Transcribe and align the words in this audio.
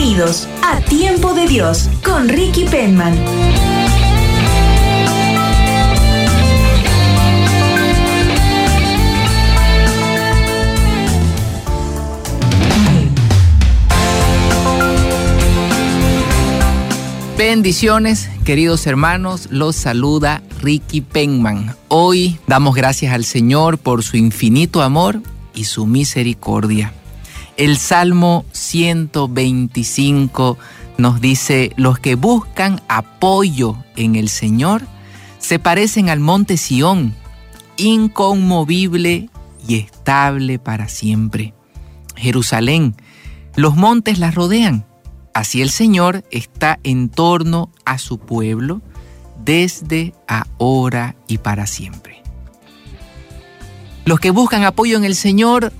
Bienvenidos 0.00 0.48
a 0.64 0.80
Tiempo 0.80 1.34
de 1.34 1.46
Dios 1.46 1.90
con 2.02 2.30
Ricky 2.30 2.64
Penman. 2.64 3.14
Bendiciones, 17.36 18.30
queridos 18.46 18.86
hermanos, 18.86 19.48
los 19.50 19.76
saluda 19.76 20.42
Ricky 20.62 21.02
Penman. 21.02 21.76
Hoy 21.88 22.38
damos 22.46 22.74
gracias 22.74 23.12
al 23.12 23.26
Señor 23.26 23.76
por 23.76 24.02
su 24.02 24.16
infinito 24.16 24.80
amor 24.80 25.20
y 25.54 25.64
su 25.64 25.84
misericordia. 25.84 26.94
El 27.60 27.76
Salmo 27.76 28.44
125 28.52 30.56
nos 30.96 31.20
dice, 31.20 31.72
los 31.76 31.98
que 31.98 32.14
buscan 32.14 32.80
apoyo 32.88 33.76
en 33.96 34.16
el 34.16 34.30
Señor 34.30 34.80
se 35.38 35.58
parecen 35.58 36.08
al 36.08 36.20
monte 36.20 36.56
Sión, 36.56 37.14
inconmovible 37.76 39.28
y 39.68 39.74
estable 39.74 40.58
para 40.58 40.88
siempre. 40.88 41.52
Jerusalén, 42.16 42.94
los 43.56 43.76
montes 43.76 44.18
la 44.18 44.30
rodean. 44.30 44.86
Así 45.34 45.60
el 45.60 45.68
Señor 45.68 46.24
está 46.30 46.80
en 46.82 47.10
torno 47.10 47.70
a 47.84 47.98
su 47.98 48.18
pueblo 48.18 48.80
desde 49.44 50.14
ahora 50.26 51.14
y 51.28 51.36
para 51.36 51.66
siempre. 51.66 52.22
Los 54.06 54.18
que 54.18 54.30
buscan 54.30 54.64
apoyo 54.64 54.96
en 54.96 55.04
el 55.04 55.14
Señor 55.14 55.74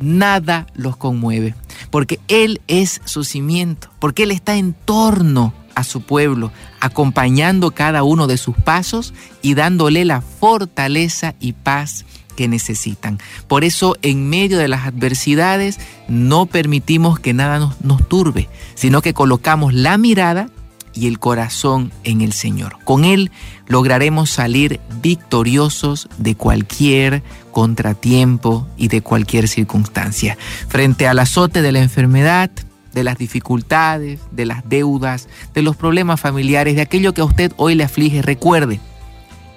nada 0.00 0.66
los 0.74 0.96
conmueve, 0.96 1.54
porque 1.90 2.20
Él 2.28 2.60
es 2.66 3.00
su 3.04 3.24
cimiento, 3.24 3.90
porque 3.98 4.24
Él 4.24 4.30
está 4.32 4.56
en 4.56 4.72
torno 4.72 5.54
a 5.74 5.84
su 5.84 6.02
pueblo, 6.02 6.50
acompañando 6.80 7.70
cada 7.70 8.02
uno 8.02 8.26
de 8.26 8.36
sus 8.36 8.56
pasos 8.56 9.14
y 9.42 9.54
dándole 9.54 10.04
la 10.04 10.20
fortaleza 10.20 11.34
y 11.40 11.52
paz 11.52 12.04
que 12.36 12.48
necesitan. 12.48 13.18
Por 13.48 13.64
eso 13.64 13.96
en 14.02 14.28
medio 14.28 14.58
de 14.58 14.68
las 14.68 14.86
adversidades 14.86 15.78
no 16.08 16.46
permitimos 16.46 17.20
que 17.20 17.34
nada 17.34 17.58
nos, 17.58 17.80
nos 17.82 18.08
turbe, 18.08 18.48
sino 18.74 19.02
que 19.02 19.14
colocamos 19.14 19.74
la 19.74 19.98
mirada 19.98 20.48
y 20.94 21.06
el 21.06 21.18
corazón 21.18 21.92
en 22.04 22.20
el 22.20 22.32
Señor. 22.32 22.76
Con 22.84 23.04
Él 23.04 23.30
lograremos 23.66 24.30
salir 24.30 24.80
victoriosos 25.00 26.08
de 26.18 26.34
cualquier 26.34 27.22
contratiempo 27.52 28.66
y 28.76 28.88
de 28.88 29.02
cualquier 29.02 29.48
circunstancia. 29.48 30.36
Frente 30.68 31.06
al 31.06 31.18
azote 31.18 31.62
de 31.62 31.72
la 31.72 31.80
enfermedad, 31.80 32.50
de 32.92 33.04
las 33.04 33.18
dificultades, 33.18 34.20
de 34.30 34.46
las 34.46 34.68
deudas, 34.68 35.28
de 35.54 35.62
los 35.62 35.76
problemas 35.76 36.20
familiares, 36.20 36.74
de 36.74 36.82
aquello 36.82 37.14
que 37.14 37.20
a 37.20 37.24
usted 37.24 37.52
hoy 37.56 37.74
le 37.74 37.84
aflige, 37.84 38.22
recuerde, 38.22 38.80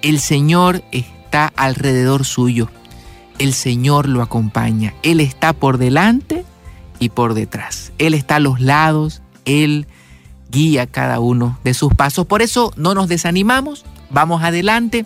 el 0.02 0.20
Señor 0.20 0.84
está 0.92 1.52
alrededor 1.56 2.24
suyo. 2.24 2.68
El 3.38 3.52
Señor 3.52 4.08
lo 4.08 4.22
acompaña. 4.22 4.94
Él 5.02 5.18
está 5.18 5.52
por 5.52 5.78
delante 5.78 6.44
y 7.00 7.08
por 7.08 7.34
detrás. 7.34 7.92
Él 7.98 8.14
está 8.14 8.36
a 8.36 8.40
los 8.40 8.60
lados. 8.60 9.22
Él 9.44 9.88
guía 10.54 10.86
cada 10.86 11.18
uno 11.20 11.58
de 11.64 11.74
sus 11.74 11.92
pasos. 11.92 12.26
Por 12.26 12.40
eso 12.40 12.72
no 12.76 12.94
nos 12.94 13.08
desanimamos, 13.08 13.84
vamos 14.08 14.42
adelante 14.42 15.04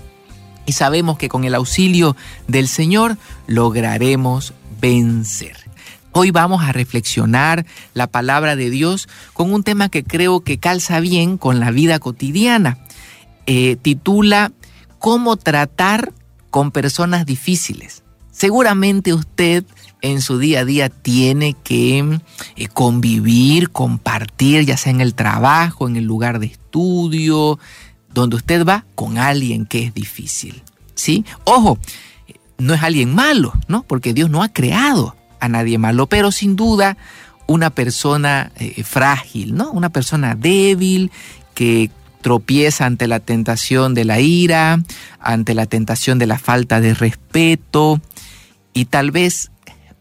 y 0.67 0.73
sabemos 0.73 1.17
que 1.17 1.29
con 1.29 1.45
el 1.45 1.55
auxilio 1.55 2.15
del 2.47 2.69
Señor 2.69 3.17
lograremos 3.47 4.53
vencer. 4.81 5.57
Hoy 6.13 6.31
vamos 6.31 6.63
a 6.63 6.73
reflexionar 6.73 7.65
la 7.95 8.07
palabra 8.07 8.57
de 8.57 8.71
Dios 8.71 9.09
con 9.33 9.53
un 9.53 9.63
tema 9.63 9.89
que 9.89 10.05
creo 10.05 10.41
que 10.41 10.59
calza 10.59 11.01
bien 11.01 11.39
con 11.39 11.61
la 11.61 11.71
vida 11.71 11.99
cotidiana. 11.99 12.79
Eh, 13.47 13.77
titula 13.81 14.53
¿Cómo 14.99 15.37
tratar 15.37 16.13
con 16.51 16.73
personas 16.73 17.25
difíciles? 17.25 18.03
Seguramente 18.33 19.15
usted 19.15 19.65
en 20.01 20.21
su 20.21 20.39
día 20.39 20.61
a 20.61 20.65
día 20.65 20.89
tiene 20.89 21.55
que 21.55 22.21
eh, 22.57 22.69
convivir, 22.69 23.71
compartir, 23.71 24.65
ya 24.65 24.77
sea 24.77 24.93
en 24.93 25.01
el 25.01 25.15
trabajo, 25.15 25.89
en 25.89 25.97
el 25.97 26.05
lugar 26.05 26.39
de 26.39 26.47
estudio, 26.47 27.59
donde 28.13 28.37
usted 28.37 28.65
va 28.65 28.85
con 28.95 29.19
alguien 29.19 29.67
que 29.67 29.85
es 29.85 29.95
difícil. 29.95 30.63
¿Sí? 30.95 31.25
Ojo, 31.45 31.79
no 32.59 32.75
es 32.75 32.83
alguien 32.83 33.15
malo, 33.15 33.53
¿no? 33.69 33.85
Porque 33.85 34.13
Dios 34.13 34.31
no 34.31 34.43
ha 34.43 34.49
creado 34.49 35.17
a 35.41 35.49
nadie 35.49 35.79
malo, 35.79 36.07
pero 36.07 36.33
sin 36.33 36.57
duda 36.57 36.97
una 37.47 37.71
persona 37.71 38.51
eh, 38.57 38.83
frágil, 38.83 39.55
¿no? 39.55 39.71
Una 39.71 39.91
persona 39.91 40.35
débil 40.35 41.11
que 41.55 41.91
tropieza 42.21 42.85
ante 42.85 43.07
la 43.07 43.21
tentación 43.21 43.95
de 43.95 44.05
la 44.05 44.21
ira, 44.21 44.83
ante 45.21 45.55
la 45.55 45.67
tentación 45.67 46.19
de 46.19 46.27
la 46.27 46.39
falta 46.39 46.81
de 46.81 46.95
respeto 46.95 48.01
y 48.75 48.87
tal 48.87 49.11
vez 49.11 49.51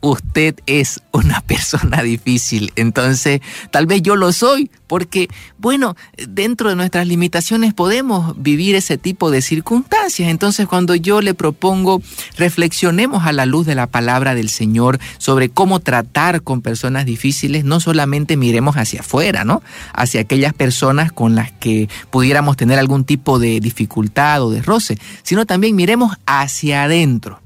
usted 0.02 0.56
es 0.66 1.02
una 1.12 1.42
persona 1.48 2.04
difícil. 2.04 2.72
Entonces, 2.76 3.42
tal 3.72 3.86
vez 3.86 4.02
yo 4.02 4.16
lo 4.16 4.32
soy, 4.32 4.70
porque, 4.88 5.28
bueno, 5.58 5.96
dentro 6.28 6.70
de 6.70 6.76
nuestras 6.76 7.08
limitaciones 7.08 7.74
podemos 7.74 8.42
vivir 8.42 8.76
ese 8.76 8.98
tipo 8.98 9.32
de 9.32 9.42
circunstancias. 9.42 10.30
Entonces, 10.30 10.68
cuando 10.68 10.96
yo 10.96 11.22
le 11.22 11.34
propongo, 11.34 12.02
reflexionemos 12.38 13.26
a 13.26 13.34
la 13.34 13.46
luz 13.46 13.66
de 13.66 13.76
la 13.76 13.88
palabra 13.88 14.36
del 14.36 14.50
Señor 14.50 15.00
sobre 15.18 15.50
cómo 15.50 15.80
tratar 15.80 16.42
con 16.42 16.62
personas 16.62 17.06
difíciles, 17.06 17.66
no 17.66 17.80
solamente 17.80 18.38
miremos 18.38 18.78
hacia 18.78 19.02
afuera, 19.02 19.44
¿no? 19.44 19.62
Hacia 19.94 20.22
aquellas 20.22 20.54
personas 20.54 21.12
con 21.12 21.36
las 21.36 21.52
que 21.52 21.90
pudiéramos 22.10 22.58
tener 22.58 22.80
algún 22.80 23.04
tipo 23.04 23.40
de 23.40 23.60
dificultad 23.60 24.42
o 24.44 24.52
de 24.52 24.62
roce, 24.62 24.98
sino 25.24 25.46
también 25.46 25.76
miremos 25.76 26.16
hacia 26.26 26.84
adentro 26.84 27.42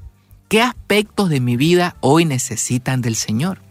¿Qué 0.52 0.60
aspectos 0.60 1.30
de 1.30 1.40
mi 1.40 1.56
vida 1.56 1.96
hoy 2.00 2.26
necesitan 2.26 3.00
del 3.00 3.16
Señor? 3.16 3.62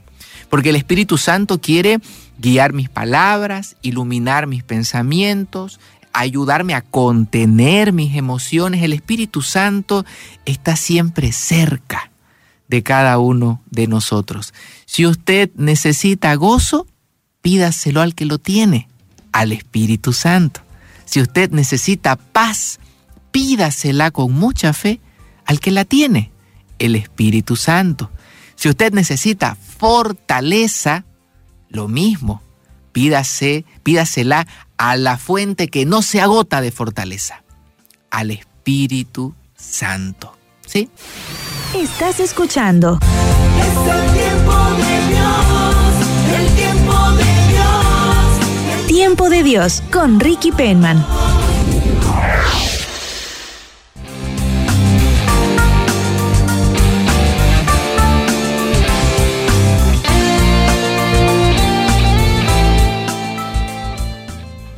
Porque 0.49 0.71
el 0.71 0.75
Espíritu 0.75 1.19
Santo 1.19 1.61
quiere 1.61 1.99
guiar 2.39 2.73
mis 2.73 2.89
palabras, 2.89 3.75
iluminar 3.83 4.47
mis 4.47 4.63
pensamientos, 4.63 5.79
ayudarme 6.11 6.73
a 6.73 6.81
contener 6.81 7.93
mis 7.93 8.15
emociones. 8.15 8.81
El 8.81 8.93
Espíritu 8.93 9.43
Santo 9.43 10.07
está 10.45 10.75
siempre 10.75 11.31
cerca 11.33 12.09
de 12.67 12.81
cada 12.81 13.19
uno 13.19 13.61
de 13.69 13.85
nosotros. 13.85 14.51
Si 14.87 15.05
usted 15.05 15.51
necesita 15.53 16.33
gozo, 16.33 16.87
pídaselo 17.43 18.01
al 18.01 18.15
que 18.15 18.25
lo 18.25 18.39
tiene, 18.39 18.87
al 19.31 19.51
Espíritu 19.51 20.13
Santo. 20.13 20.61
Si 21.05 21.21
usted 21.21 21.51
necesita 21.51 22.15
paz, 22.15 22.79
pídasela 23.29 24.09
con 24.09 24.33
mucha 24.33 24.73
fe 24.73 24.99
al 25.45 25.59
que 25.59 25.69
la 25.69 25.85
tiene, 25.85 26.30
el 26.81 26.95
Espíritu 26.95 27.55
Santo. 27.55 28.09
Si 28.55 28.67
usted 28.67 28.91
necesita 28.91 29.55
fortaleza, 29.55 31.05
lo 31.69 31.87
mismo, 31.87 32.41
pídase, 32.91 33.65
pídasela 33.83 34.47
a 34.77 34.95
la 34.97 35.17
fuente 35.17 35.67
que 35.67 35.85
no 35.85 36.01
se 36.01 36.21
agota 36.21 36.59
de 36.59 36.71
fortaleza, 36.71 37.43
al 38.09 38.31
Espíritu 38.31 39.35
Santo. 39.55 40.35
¿Sí? 40.65 40.89
Estás 41.75 42.19
escuchando. 42.19 42.99
Es 43.59 44.13
tiempo 44.13 44.55
de 44.77 45.07
Dios, 45.07 46.39
el 46.39 46.55
tiempo 46.55 47.11
de 47.11 47.47
Dios. 47.49 48.87
Tiempo 48.87 49.29
de 49.29 49.43
Dios 49.43 49.83
con 49.91 50.19
Ricky 50.19 50.51
Penman. 50.51 51.05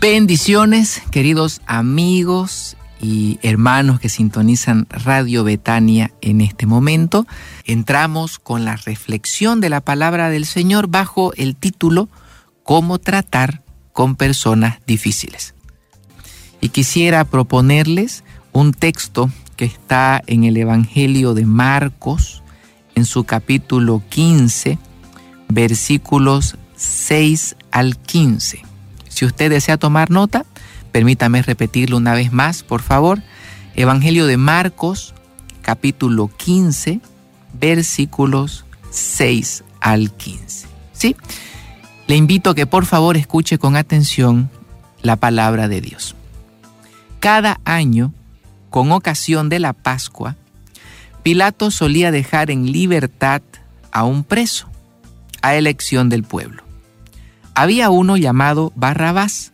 Bendiciones, 0.03 1.01
queridos 1.11 1.61
amigos 1.65 2.75
y 3.01 3.39
hermanos 3.41 4.01
que 4.01 4.09
sintonizan 4.09 4.85
Radio 4.89 5.45
Betania 5.45 6.11
en 6.19 6.41
este 6.41 6.65
momento. 6.65 7.25
Entramos 7.63 8.37
con 8.37 8.65
la 8.65 8.75
reflexión 8.75 9.61
de 9.61 9.69
la 9.69 9.79
palabra 9.79 10.29
del 10.29 10.45
Señor 10.45 10.87
bajo 10.87 11.31
el 11.35 11.55
título 11.55 12.09
cómo 12.63 12.99
tratar 12.99 13.63
con 13.93 14.17
personas 14.17 14.79
difíciles. 14.85 15.55
Y 16.59 16.67
quisiera 16.67 17.23
proponerles 17.23 18.25
un 18.51 18.73
texto 18.73 19.29
que 19.55 19.63
está 19.63 20.21
en 20.27 20.43
el 20.43 20.57
Evangelio 20.57 21.33
de 21.33 21.45
Marcos, 21.45 22.43
en 22.93 23.05
su 23.05 23.23
capítulo 23.23 24.03
15, 24.09 24.77
versículos 25.47 26.57
6 26.75 27.55
al 27.71 27.97
15. 27.97 28.72
Si 29.13 29.25
usted 29.25 29.51
desea 29.51 29.77
tomar 29.77 30.09
nota, 30.09 30.43
permítame 30.91 31.43
repetirlo 31.43 31.97
una 31.97 32.15
vez 32.15 32.33
más, 32.33 32.63
por 32.63 32.81
favor. 32.81 33.21
Evangelio 33.75 34.25
de 34.25 34.37
Marcos, 34.37 35.13
capítulo 35.61 36.31
15, 36.35 36.99
versículos 37.53 38.65
6 38.89 39.63
al 39.81 40.11
15. 40.11 40.67
¿Sí? 40.93 41.15
Le 42.07 42.15
invito 42.15 42.49
a 42.49 42.55
que 42.55 42.65
por 42.65 42.87
favor 42.87 43.15
escuche 43.15 43.59
con 43.59 43.75
atención 43.75 44.49
la 45.03 45.15
palabra 45.15 45.67
de 45.67 45.79
Dios. 45.79 46.15
Cada 47.19 47.59
año, 47.65 48.13
con 48.71 48.91
ocasión 48.91 49.47
de 49.47 49.59
la 49.59 49.73
Pascua, 49.73 50.37
Pilato 51.21 51.69
solía 51.69 52.11
dejar 52.11 52.49
en 52.49 52.71
libertad 52.71 53.43
a 53.91 54.05
un 54.05 54.23
preso, 54.23 54.67
a 55.43 55.55
elección 55.55 56.09
del 56.09 56.23
pueblo. 56.23 56.62
Había 57.55 57.89
uno 57.89 58.17
llamado 58.17 58.71
Barrabás, 58.75 59.51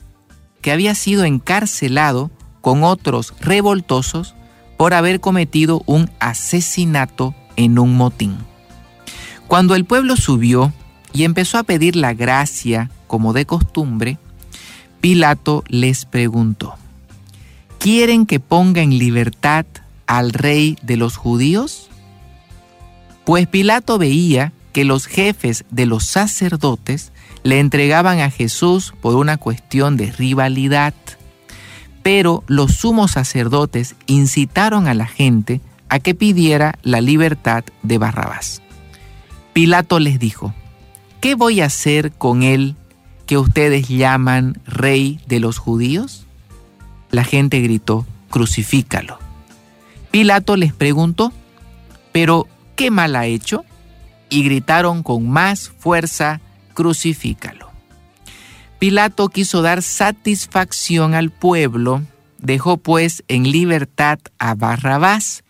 que 0.61 0.71
había 0.71 0.95
sido 0.95 1.25
encarcelado 1.25 2.31
con 2.61 2.83
otros 2.83 3.33
revoltosos 3.41 4.35
por 4.77 4.93
haber 4.93 5.19
cometido 5.19 5.83
un 5.85 6.09
asesinato 6.19 7.35
en 7.55 7.79
un 7.79 7.95
motín. 7.95 8.37
Cuando 9.47 9.75
el 9.75 9.83
pueblo 9.83 10.15
subió 10.15 10.71
y 11.11 11.23
empezó 11.23 11.57
a 11.57 11.63
pedir 11.63 11.95
la 11.95 12.13
gracia 12.13 12.89
como 13.07 13.33
de 13.33 13.45
costumbre, 13.45 14.17
Pilato 15.01 15.63
les 15.67 16.05
preguntó, 16.05 16.75
¿quieren 17.79 18.25
que 18.25 18.39
ponga 18.39 18.81
en 18.81 18.97
libertad 18.97 19.65
al 20.07 20.31
rey 20.31 20.77
de 20.81 20.97
los 20.97 21.17
judíos? 21.17 21.89
Pues 23.25 23.47
Pilato 23.47 23.97
veía 23.97 24.53
que 24.71 24.85
los 24.85 25.05
jefes 25.05 25.65
de 25.71 25.85
los 25.85 26.05
sacerdotes 26.05 27.11
le 27.43 27.59
entregaban 27.59 28.19
a 28.19 28.29
Jesús 28.29 28.93
por 29.01 29.15
una 29.15 29.37
cuestión 29.37 29.97
de 29.97 30.11
rivalidad. 30.11 30.93
Pero 32.03 32.43
los 32.47 32.73
sumos 32.73 33.11
sacerdotes 33.11 33.95
incitaron 34.07 34.87
a 34.87 34.93
la 34.93 35.05
gente 35.07 35.61
a 35.89 35.99
que 35.99 36.15
pidiera 36.15 36.75
la 36.83 37.01
libertad 37.01 37.63
de 37.83 37.97
Barrabás. 37.97 38.61
Pilato 39.53 39.99
les 39.99 40.19
dijo, 40.19 40.53
¿qué 41.19 41.35
voy 41.35 41.61
a 41.61 41.65
hacer 41.65 42.11
con 42.11 42.43
él 42.43 42.75
que 43.25 43.37
ustedes 43.37 43.87
llaman 43.87 44.59
rey 44.65 45.19
de 45.27 45.39
los 45.39 45.57
judíos? 45.57 46.25
La 47.11 47.23
gente 47.23 47.59
gritó, 47.59 48.05
crucifícalo. 48.29 49.17
Pilato 50.11 50.55
les 50.55 50.73
preguntó, 50.73 51.33
¿pero 52.11 52.47
qué 52.75 52.91
mal 52.91 53.15
ha 53.15 53.25
hecho? 53.25 53.65
Y 54.29 54.43
gritaron 54.43 55.03
con 55.03 55.27
más 55.27 55.71
fuerza, 55.79 56.39
crucifícalo. 56.79 57.69
Pilato 58.79 59.27
quiso 59.27 59.61
dar 59.61 59.83
satisfacción 59.83 61.13
al 61.13 61.29
pueblo, 61.29 62.03
dejó 62.37 62.77
pues 62.77 63.21
en 63.27 63.51
libertad 63.51 64.19
a 64.37 64.55
Barrabás 64.55 65.43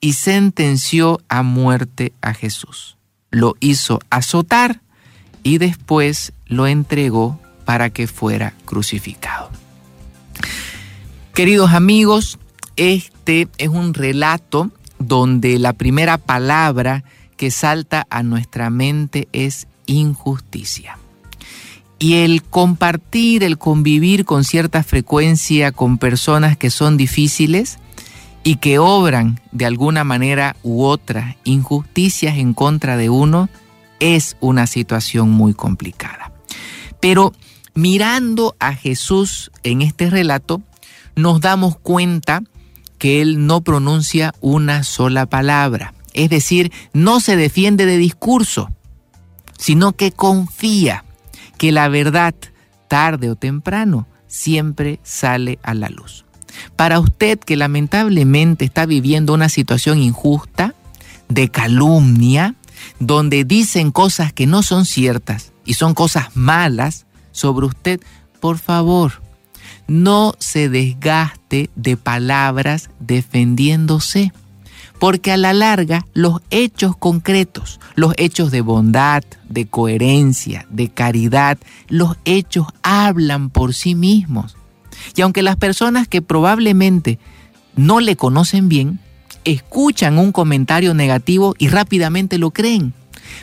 y 0.00 0.14
sentenció 0.14 1.20
a 1.28 1.44
muerte 1.44 2.12
a 2.22 2.34
Jesús. 2.34 2.96
Lo 3.30 3.54
hizo 3.60 4.00
azotar 4.10 4.80
y 5.44 5.58
después 5.58 6.32
lo 6.46 6.66
entregó 6.66 7.38
para 7.64 7.90
que 7.90 8.08
fuera 8.08 8.52
crucificado. 8.64 9.50
Queridos 11.34 11.70
amigos, 11.70 12.40
este 12.74 13.46
es 13.58 13.68
un 13.68 13.94
relato 13.94 14.72
donde 14.98 15.60
la 15.60 15.72
primera 15.72 16.18
palabra 16.18 17.04
que 17.36 17.52
salta 17.52 18.08
a 18.10 18.24
nuestra 18.24 18.70
mente 18.70 19.28
es 19.32 19.68
injusticia. 19.86 20.98
Y 21.98 22.16
el 22.16 22.42
compartir, 22.42 23.44
el 23.44 23.56
convivir 23.56 24.24
con 24.24 24.44
cierta 24.44 24.82
frecuencia 24.82 25.72
con 25.72 25.98
personas 25.98 26.56
que 26.56 26.70
son 26.70 26.96
difíciles 26.96 27.78
y 28.42 28.56
que 28.56 28.78
obran 28.78 29.40
de 29.52 29.64
alguna 29.64 30.04
manera 30.04 30.56
u 30.62 30.84
otra 30.84 31.36
injusticias 31.44 32.36
en 32.36 32.52
contra 32.52 32.96
de 32.96 33.08
uno, 33.08 33.48
es 34.00 34.36
una 34.40 34.66
situación 34.66 35.30
muy 35.30 35.54
complicada. 35.54 36.32
Pero 37.00 37.32
mirando 37.74 38.54
a 38.58 38.74
Jesús 38.74 39.50
en 39.62 39.82
este 39.82 40.10
relato, 40.10 40.62
nos 41.16 41.40
damos 41.40 41.78
cuenta 41.78 42.42
que 42.98 43.20
Él 43.20 43.46
no 43.46 43.62
pronuncia 43.62 44.34
una 44.40 44.82
sola 44.84 45.26
palabra. 45.26 45.94
Es 46.12 46.30
decir, 46.30 46.72
no 46.92 47.20
se 47.20 47.36
defiende 47.36 47.86
de 47.86 47.98
discurso, 47.98 48.70
sino 49.58 49.92
que 49.92 50.12
confía 50.12 51.04
que 51.58 51.72
la 51.72 51.88
verdad, 51.88 52.34
tarde 52.88 53.30
o 53.30 53.36
temprano, 53.36 54.06
siempre 54.26 55.00
sale 55.02 55.58
a 55.62 55.74
la 55.74 55.88
luz. 55.88 56.24
Para 56.76 57.00
usted 57.00 57.38
que 57.38 57.56
lamentablemente 57.56 58.64
está 58.64 58.86
viviendo 58.86 59.34
una 59.34 59.48
situación 59.48 59.98
injusta, 59.98 60.74
de 61.28 61.48
calumnia, 61.48 62.54
donde 62.98 63.44
dicen 63.44 63.90
cosas 63.90 64.32
que 64.32 64.46
no 64.46 64.62
son 64.62 64.84
ciertas 64.84 65.52
y 65.64 65.74
son 65.74 65.94
cosas 65.94 66.36
malas 66.36 67.06
sobre 67.32 67.66
usted, 67.66 68.00
por 68.40 68.58
favor, 68.58 69.22
no 69.86 70.34
se 70.38 70.68
desgaste 70.68 71.70
de 71.74 71.96
palabras 71.96 72.90
defendiéndose 73.00 74.32
porque 75.04 75.32
a 75.32 75.36
la 75.36 75.52
larga 75.52 76.06
los 76.14 76.40
hechos 76.48 76.96
concretos, 76.96 77.78
los 77.94 78.14
hechos 78.16 78.50
de 78.50 78.62
bondad, 78.62 79.22
de 79.50 79.66
coherencia, 79.66 80.66
de 80.70 80.88
caridad, 80.88 81.58
los 81.88 82.16
hechos 82.24 82.68
hablan 82.82 83.50
por 83.50 83.74
sí 83.74 83.94
mismos. 83.94 84.56
Y 85.14 85.20
aunque 85.20 85.42
las 85.42 85.56
personas 85.56 86.08
que 86.08 86.22
probablemente 86.22 87.18
no 87.76 88.00
le 88.00 88.16
conocen 88.16 88.70
bien, 88.70 88.98
escuchan 89.44 90.16
un 90.16 90.32
comentario 90.32 90.94
negativo 90.94 91.54
y 91.58 91.68
rápidamente 91.68 92.38
lo 92.38 92.52
creen. 92.52 92.94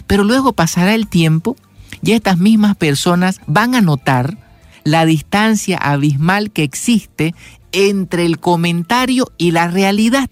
Pero 0.08 0.24
luego 0.24 0.54
pasará 0.54 0.96
el 0.96 1.08
tiempo 1.08 1.56
y 2.02 2.14
estas 2.14 2.40
mismas 2.40 2.76
personas 2.76 3.40
van 3.46 3.76
a 3.76 3.82
notar 3.82 4.36
la 4.84 5.06
distancia 5.06 5.78
abismal 5.78 6.50
que 6.50 6.64
existe 6.64 7.36
entre 7.72 8.26
el 8.26 8.40
comentario 8.40 9.32
y 9.38 9.52
la 9.52 9.68
realidad 9.68 10.32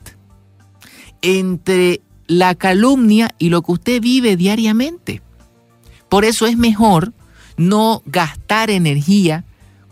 entre 1.21 2.01
la 2.27 2.55
calumnia 2.55 3.33
y 3.39 3.49
lo 3.49 3.61
que 3.61 3.71
usted 3.71 4.01
vive 4.01 4.37
diariamente. 4.37 5.21
Por 6.09 6.25
eso 6.25 6.45
es 6.47 6.57
mejor 6.57 7.13
no 7.57 8.01
gastar 8.05 8.69
energía 8.69 9.43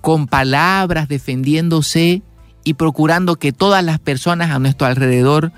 con 0.01 0.27
palabras 0.27 1.07
defendiéndose 1.07 2.21
y 2.63 2.73
procurando 2.75 3.37
que 3.37 3.51
todas 3.51 3.83
las 3.83 3.99
personas 3.99 4.51
a 4.51 4.59
nuestro 4.59 4.87
alrededor 4.87 5.51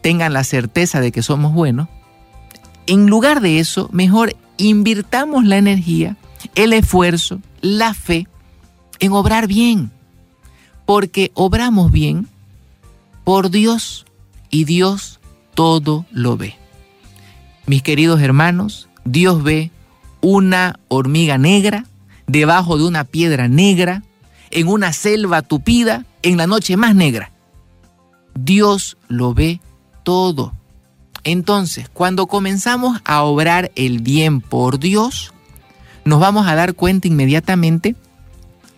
tengan 0.00 0.32
la 0.32 0.44
certeza 0.44 1.00
de 1.00 1.12
que 1.12 1.22
somos 1.22 1.52
buenos. 1.52 1.88
En 2.86 3.06
lugar 3.06 3.40
de 3.40 3.58
eso, 3.58 3.88
mejor 3.92 4.34
invirtamos 4.56 5.44
la 5.44 5.56
energía, 5.56 6.16
el 6.54 6.72
esfuerzo, 6.72 7.40
la 7.60 7.94
fe 7.94 8.26
en 8.98 9.12
obrar 9.12 9.46
bien. 9.46 9.90
Porque 10.84 11.30
obramos 11.34 11.92
bien 11.92 12.26
por 13.24 13.50
Dios 13.50 14.04
y 14.52 14.64
Dios 14.64 15.18
todo 15.54 16.06
lo 16.12 16.36
ve. 16.36 16.54
Mis 17.66 17.82
queridos 17.82 18.20
hermanos, 18.20 18.88
Dios 19.04 19.42
ve 19.42 19.72
una 20.20 20.78
hormiga 20.86 21.38
negra 21.38 21.86
debajo 22.28 22.78
de 22.78 22.84
una 22.84 23.02
piedra 23.02 23.48
negra, 23.48 24.04
en 24.50 24.68
una 24.68 24.92
selva 24.92 25.42
tupida, 25.42 26.04
en 26.22 26.36
la 26.36 26.46
noche 26.46 26.76
más 26.76 26.94
negra. 26.94 27.32
Dios 28.34 28.96
lo 29.08 29.34
ve 29.34 29.60
todo. 30.04 30.52
Entonces, 31.24 31.88
cuando 31.88 32.26
comenzamos 32.26 33.00
a 33.04 33.22
obrar 33.22 33.72
el 33.74 34.00
bien 34.00 34.40
por 34.40 34.78
Dios, 34.78 35.32
nos 36.04 36.20
vamos 36.20 36.46
a 36.46 36.54
dar 36.54 36.74
cuenta 36.74 37.08
inmediatamente 37.08 37.96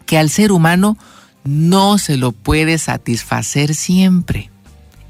que 0.06 0.18
al 0.18 0.30
ser 0.30 0.52
humano 0.52 0.96
no 1.42 1.98
se 1.98 2.16
lo 2.16 2.32
puede 2.32 2.78
satisfacer 2.78 3.74
siempre 3.74 4.50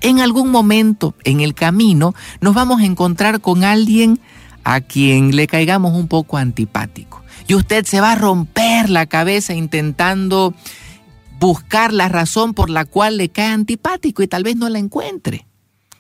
en 0.04 0.20
algún 0.20 0.50
momento 0.50 1.14
en 1.25 1.40
el 1.40 1.54
camino 1.54 2.14
nos 2.40 2.54
vamos 2.54 2.82
a 2.82 2.84
encontrar 2.84 3.40
con 3.40 3.64
alguien 3.64 4.20
a 4.62 4.82
quien 4.82 5.34
le 5.34 5.46
caigamos 5.46 5.94
un 5.94 6.08
poco 6.08 6.37
antipático. 6.37 7.23
Y 7.49 7.54
usted 7.54 7.87
se 7.87 8.00
va 8.00 8.12
a 8.12 8.16
romper 8.16 8.90
la 8.90 9.06
cabeza 9.06 9.54
intentando 9.54 10.54
buscar 11.40 11.92
la 11.92 12.08
razón 12.08 12.52
por 12.52 12.68
la 12.68 12.84
cual 12.84 13.16
le 13.16 13.30
cae 13.30 13.46
antipático 13.46 14.23
y 14.23 14.28
tal 14.28 14.42
vez 14.44 14.56
no 14.56 14.68
la 14.68 14.78
encuentre. 14.78 15.46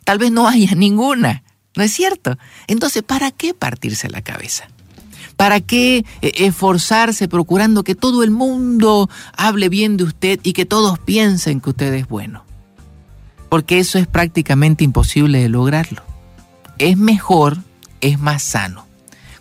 Tal 0.04 0.18
vez 0.18 0.30
no 0.30 0.46
haya 0.46 0.74
ninguna. 0.76 1.42
¿No 1.74 1.82
es 1.82 1.92
cierto? 1.92 2.36
Entonces, 2.66 3.02
¿para 3.02 3.30
qué 3.30 3.54
partirse 3.54 4.10
la 4.10 4.20
cabeza? 4.20 4.68
¿Para 5.36 5.60
qué 5.60 6.04
eh, 6.20 6.32
esforzarse 6.36 7.26
procurando 7.26 7.84
que 7.84 7.94
todo 7.94 8.22
el 8.22 8.30
mundo 8.30 9.08
hable 9.36 9.70
bien 9.70 9.96
de 9.96 10.04
usted 10.04 10.40
y 10.42 10.52
que 10.52 10.66
todos 10.66 10.98
piensen 10.98 11.60
que 11.60 11.70
usted 11.70 11.92
es 11.94 12.06
bueno? 12.06 12.43
Porque 13.54 13.78
eso 13.78 14.00
es 14.00 14.08
prácticamente 14.08 14.82
imposible 14.82 15.38
de 15.38 15.48
lograrlo. 15.48 16.02
Es 16.78 16.96
mejor, 16.96 17.58
es 18.00 18.18
más 18.18 18.42
sano. 18.42 18.84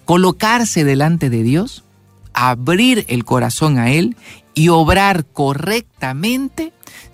Colocarse 0.05 0.84
delante 0.84 1.32
de 1.32 1.41
Dios, 1.41 1.84
abrir 2.32 3.08
el 3.10 3.25
corazón 3.25 3.79
a 3.79 3.89
Él 3.89 4.15
y 4.53 4.67
obrar 4.67 5.25
correctamente 5.25 6.74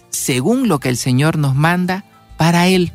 según 0.09 0.67
lo 0.67 0.81
que 0.81 0.89
el 0.89 0.97
Señor 0.97 1.37
nos 1.37 1.55
manda 1.55 2.03
para 2.35 2.67
Él. 2.67 2.91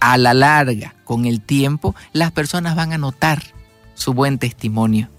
A 0.00 0.16
la 0.16 0.32
larga, 0.32 0.94
con 1.04 1.26
el 1.26 1.42
tiempo, 1.42 1.94
las 2.14 2.32
personas 2.32 2.76
van 2.76 2.94
a 2.94 2.98
notar 2.98 3.42
su 3.92 4.14
buen 4.14 4.38
testimonio. 4.38 5.10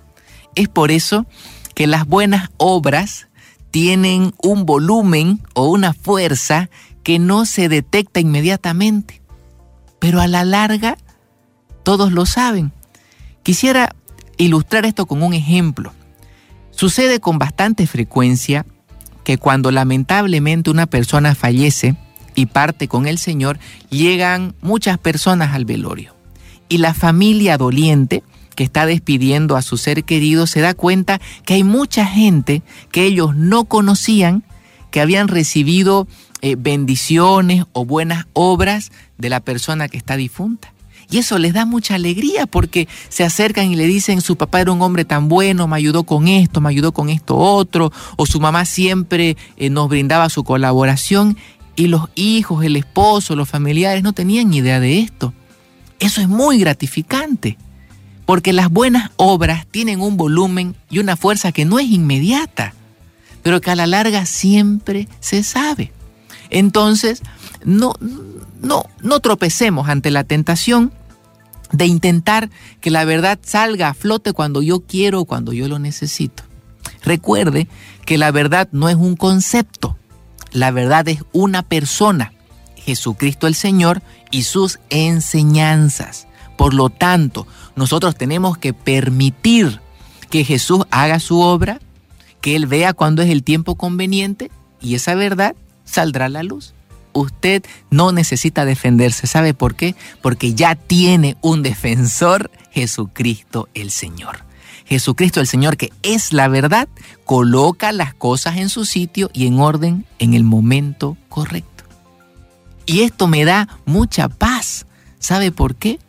Es 0.55 0.67
por 0.67 0.89
eso 0.89 1.27
que 1.75 1.85
las 1.85 2.07
buenas 2.07 2.49
obras 2.57 3.27
tienen 3.75 4.33
un 4.41 4.65
volumen 4.65 5.41
o 5.53 5.67
una 5.67 5.91
fuerza 5.91 6.69
que 7.03 7.19
no 7.19 7.43
se 7.43 7.67
detecta 7.67 8.21
inmediatamente, 8.21 9.21
pero 9.99 10.21
a 10.21 10.27
la 10.27 10.45
larga 10.45 10.97
todos 11.83 12.13
lo 12.13 12.25
saben. 12.25 12.71
Quisiera 13.43 13.93
ilustrar 14.37 14.85
esto 14.85 15.07
con 15.07 15.21
un 15.21 15.33
ejemplo. 15.33 15.91
Sucede 16.71 17.19
con 17.19 17.37
bastante 17.37 17.85
frecuencia 17.85 18.65
que 19.25 19.37
cuando 19.37 19.71
lamentablemente 19.71 20.69
una 20.69 20.85
persona 20.85 21.35
fallece 21.35 21.97
y 22.33 22.45
parte 22.45 22.87
con 22.87 23.07
el 23.07 23.17
Señor, 23.17 23.59
llegan 23.89 24.55
muchas 24.61 24.97
personas 24.99 25.53
al 25.53 25.65
velorio. 25.65 26.15
Y 26.69 26.77
la 26.77 26.93
familia 26.93 27.57
doliente 27.57 28.23
que 28.55 28.63
está 28.63 28.85
despidiendo 28.85 29.55
a 29.55 29.61
su 29.61 29.77
ser 29.77 30.03
querido 30.03 30.47
se 30.47 30.61
da 30.61 30.73
cuenta 30.73 31.21
que 31.45 31.55
hay 31.55 31.63
mucha 31.63 32.05
gente 32.05 32.63
que 32.91 33.05
ellos 33.05 33.35
no 33.35 33.65
conocían, 33.65 34.43
que 34.91 35.01
habían 35.01 35.27
recibido 35.27 36.07
eh, 36.41 36.55
bendiciones 36.57 37.65
o 37.73 37.85
buenas 37.85 38.25
obras 38.33 38.91
de 39.17 39.29
la 39.29 39.39
persona 39.39 39.87
que 39.87 39.97
está 39.97 40.15
difunta. 40.15 40.73
Y 41.09 41.19
eso 41.19 41.37
les 41.37 41.53
da 41.53 41.65
mucha 41.65 41.95
alegría 41.95 42.47
porque 42.47 42.87
se 43.09 43.23
acercan 43.23 43.71
y 43.71 43.75
le 43.75 43.85
dicen, 43.85 44.21
su 44.21 44.37
papá 44.37 44.61
era 44.61 44.71
un 44.71 44.81
hombre 44.81 45.05
tan 45.05 45.29
bueno, 45.29 45.67
me 45.67 45.75
ayudó 45.75 46.03
con 46.03 46.27
esto, 46.27 46.61
me 46.61 46.69
ayudó 46.69 46.93
con 46.93 47.09
esto 47.09 47.37
otro, 47.37 47.91
o 48.15 48.25
su 48.25 48.39
mamá 48.39 48.65
siempre 48.65 49.37
eh, 49.57 49.69
nos 49.69 49.87
brindaba 49.87 50.29
su 50.29 50.43
colaboración 50.43 51.37
y 51.75 51.87
los 51.87 52.09
hijos, 52.15 52.63
el 52.63 52.75
esposo, 52.75 53.35
los 53.35 53.49
familiares 53.49 54.01
no 54.01 54.13
tenían 54.13 54.53
idea 54.53 54.79
de 54.79 54.99
esto. 54.99 55.33
Eso 55.99 56.21
es 56.21 56.27
muy 56.27 56.59
gratificante 56.59 57.57
porque 58.25 58.53
las 58.53 58.69
buenas 58.69 59.11
obras 59.17 59.67
tienen 59.69 60.01
un 60.01 60.17
volumen 60.17 60.75
y 60.89 60.99
una 60.99 61.15
fuerza 61.15 61.51
que 61.51 61.65
no 61.65 61.79
es 61.79 61.87
inmediata, 61.87 62.73
pero 63.43 63.61
que 63.61 63.71
a 63.71 63.75
la 63.75 63.87
larga 63.87 64.25
siempre 64.25 65.07
se 65.19 65.43
sabe. 65.43 65.91
Entonces, 66.49 67.21
no, 67.63 67.93
no, 68.61 68.85
no 69.01 69.19
tropecemos 69.19 69.89
ante 69.89 70.11
la 70.11 70.23
tentación 70.23 70.91
de 71.71 71.85
intentar 71.85 72.49
que 72.81 72.91
la 72.91 73.05
verdad 73.05 73.39
salga 73.43 73.89
a 73.89 73.93
flote 73.93 74.33
cuando 74.33 74.61
yo 74.61 74.81
quiero 74.81 75.21
o 75.21 75.25
cuando 75.25 75.53
yo 75.53 75.67
lo 75.67 75.79
necesito. 75.79 76.43
Recuerde 77.03 77.67
que 78.05 78.17
la 78.17 78.31
verdad 78.31 78.69
no 78.71 78.89
es 78.89 78.95
un 78.95 79.15
concepto, 79.15 79.97
la 80.51 80.71
verdad 80.71 81.07
es 81.07 81.23
una 81.33 81.63
persona, 81.63 82.33
Jesucristo 82.75 83.47
el 83.47 83.55
Señor 83.55 84.01
y 84.31 84.43
sus 84.43 84.79
enseñanzas. 84.89 86.27
Por 86.57 86.73
lo 86.73 86.89
tanto, 86.89 87.47
nosotros 87.75 88.15
tenemos 88.15 88.57
que 88.57 88.73
permitir 88.73 89.81
que 90.29 90.43
Jesús 90.43 90.85
haga 90.91 91.19
su 91.19 91.39
obra, 91.41 91.79
que 92.41 92.55
Él 92.55 92.67
vea 92.67 92.93
cuándo 92.93 93.21
es 93.21 93.29
el 93.29 93.43
tiempo 93.43 93.75
conveniente 93.75 94.51
y 94.81 94.95
esa 94.95 95.15
verdad 95.15 95.55
saldrá 95.83 96.25
a 96.25 96.29
la 96.29 96.43
luz. 96.43 96.73
Usted 97.13 97.63
no 97.89 98.11
necesita 98.11 98.65
defenderse. 98.65 99.25
¿Sabe 99.25 99.53
por 99.53 99.75
qué? 99.75 99.95
Porque 100.21 100.53
ya 100.53 100.75
tiene 100.75 101.37
un 101.41 101.63
defensor, 101.63 102.51
Jesucristo 102.71 103.69
el 103.73 103.89
Señor. 103.89 104.43
Jesucristo 104.85 105.39
el 105.39 105.47
Señor, 105.47 105.77
que 105.77 105.91
es 106.03 106.33
la 106.33 106.47
verdad, 106.47 106.87
coloca 107.23 107.91
las 107.91 108.13
cosas 108.13 108.57
en 108.57 108.69
su 108.69 108.85
sitio 108.85 109.29
y 109.33 109.47
en 109.47 109.59
orden 109.59 110.05
en 110.19 110.33
el 110.33 110.43
momento 110.43 111.17
correcto. 111.29 111.85
Y 112.85 113.01
esto 113.01 113.27
me 113.27 113.45
da 113.45 113.67
mucha 113.85 114.29
paz. 114.29 114.85
¿Sabe 115.17 115.51
por 115.51 115.75
qué? 115.75 115.99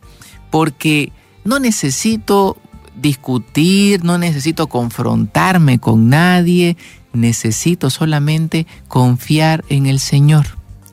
Porque 0.49 1.11
no 1.43 1.59
necesito 1.59 2.57
discutir, 2.95 4.03
no 4.03 4.17
necesito 4.17 4.67
confrontarme 4.67 5.79
con 5.79 6.09
nadie, 6.09 6.77
necesito 7.13 7.89
solamente 7.89 8.67
confiar 8.87 9.63
en 9.69 9.85
el 9.85 9.99
Señor 9.99 10.45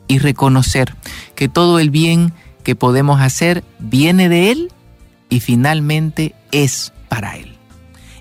y 0.08 0.18
reconocer 0.18 0.94
que 1.34 1.48
todo 1.48 1.78
el 1.78 1.90
bien 1.90 2.32
que 2.62 2.74
podemos 2.74 3.20
hacer 3.20 3.64
viene 3.78 4.28
de 4.28 4.50
Él 4.50 4.72
y 5.28 5.40
finalmente 5.40 6.34
es 6.52 6.92
para 7.08 7.36
Él. 7.36 7.56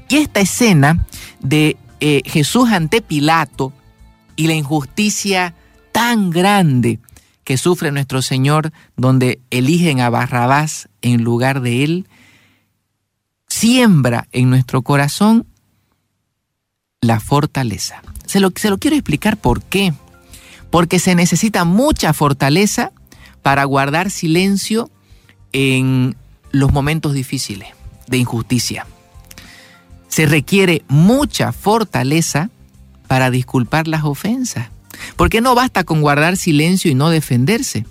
Y 0.09 0.17
esta 0.17 0.41
escena 0.41 1.05
de 1.41 1.77
eh, 1.99 2.21
Jesús 2.25 2.69
ante 2.69 3.01
Pilato 3.01 3.73
y 4.35 4.47
la 4.47 4.53
injusticia 4.53 5.53
tan 5.91 6.29
grande 6.29 6.99
que 7.43 7.57
sufre 7.57 7.91
nuestro 7.91 8.21
Señor, 8.21 8.71
donde 8.95 9.39
eligen 9.49 9.99
a 9.99 10.09
Barrabás 10.09 10.89
en 11.01 11.23
lugar 11.23 11.61
de 11.61 11.83
Él, 11.83 12.07
siembra 13.47 14.27
en 14.31 14.49
nuestro 14.49 14.81
corazón 14.81 15.45
la 17.01 17.19
fortaleza. 17.19 18.01
Se 18.25 18.39
lo, 18.39 18.51
se 18.55 18.69
lo 18.69 18.77
quiero 18.77 18.95
explicar 18.95 19.37
por 19.37 19.61
qué. 19.61 19.93
Porque 20.71 20.97
se 20.97 21.13
necesita 21.13 21.65
mucha 21.65 22.13
fortaleza 22.13 22.91
para 23.41 23.63
guardar 23.65 24.09
silencio 24.09 24.89
en 25.51 26.15
los 26.51 26.71
momentos 26.71 27.13
difíciles 27.13 27.69
de 28.07 28.17
injusticia. 28.17 28.87
Se 30.07 30.25
requiere 30.25 30.83
mucha 30.87 31.51
fortaleza 31.51 32.49
para 33.07 33.29
disculpar 33.29 33.87
las 33.87 34.03
ofensas. 34.03 34.69
Porque 35.15 35.41
no 35.41 35.55
basta 35.55 35.83
con 35.83 36.01
guardar 36.01 36.37
silencio 36.37 36.91
y 36.91 36.95
no 36.95 37.09
defenderse. 37.09 37.85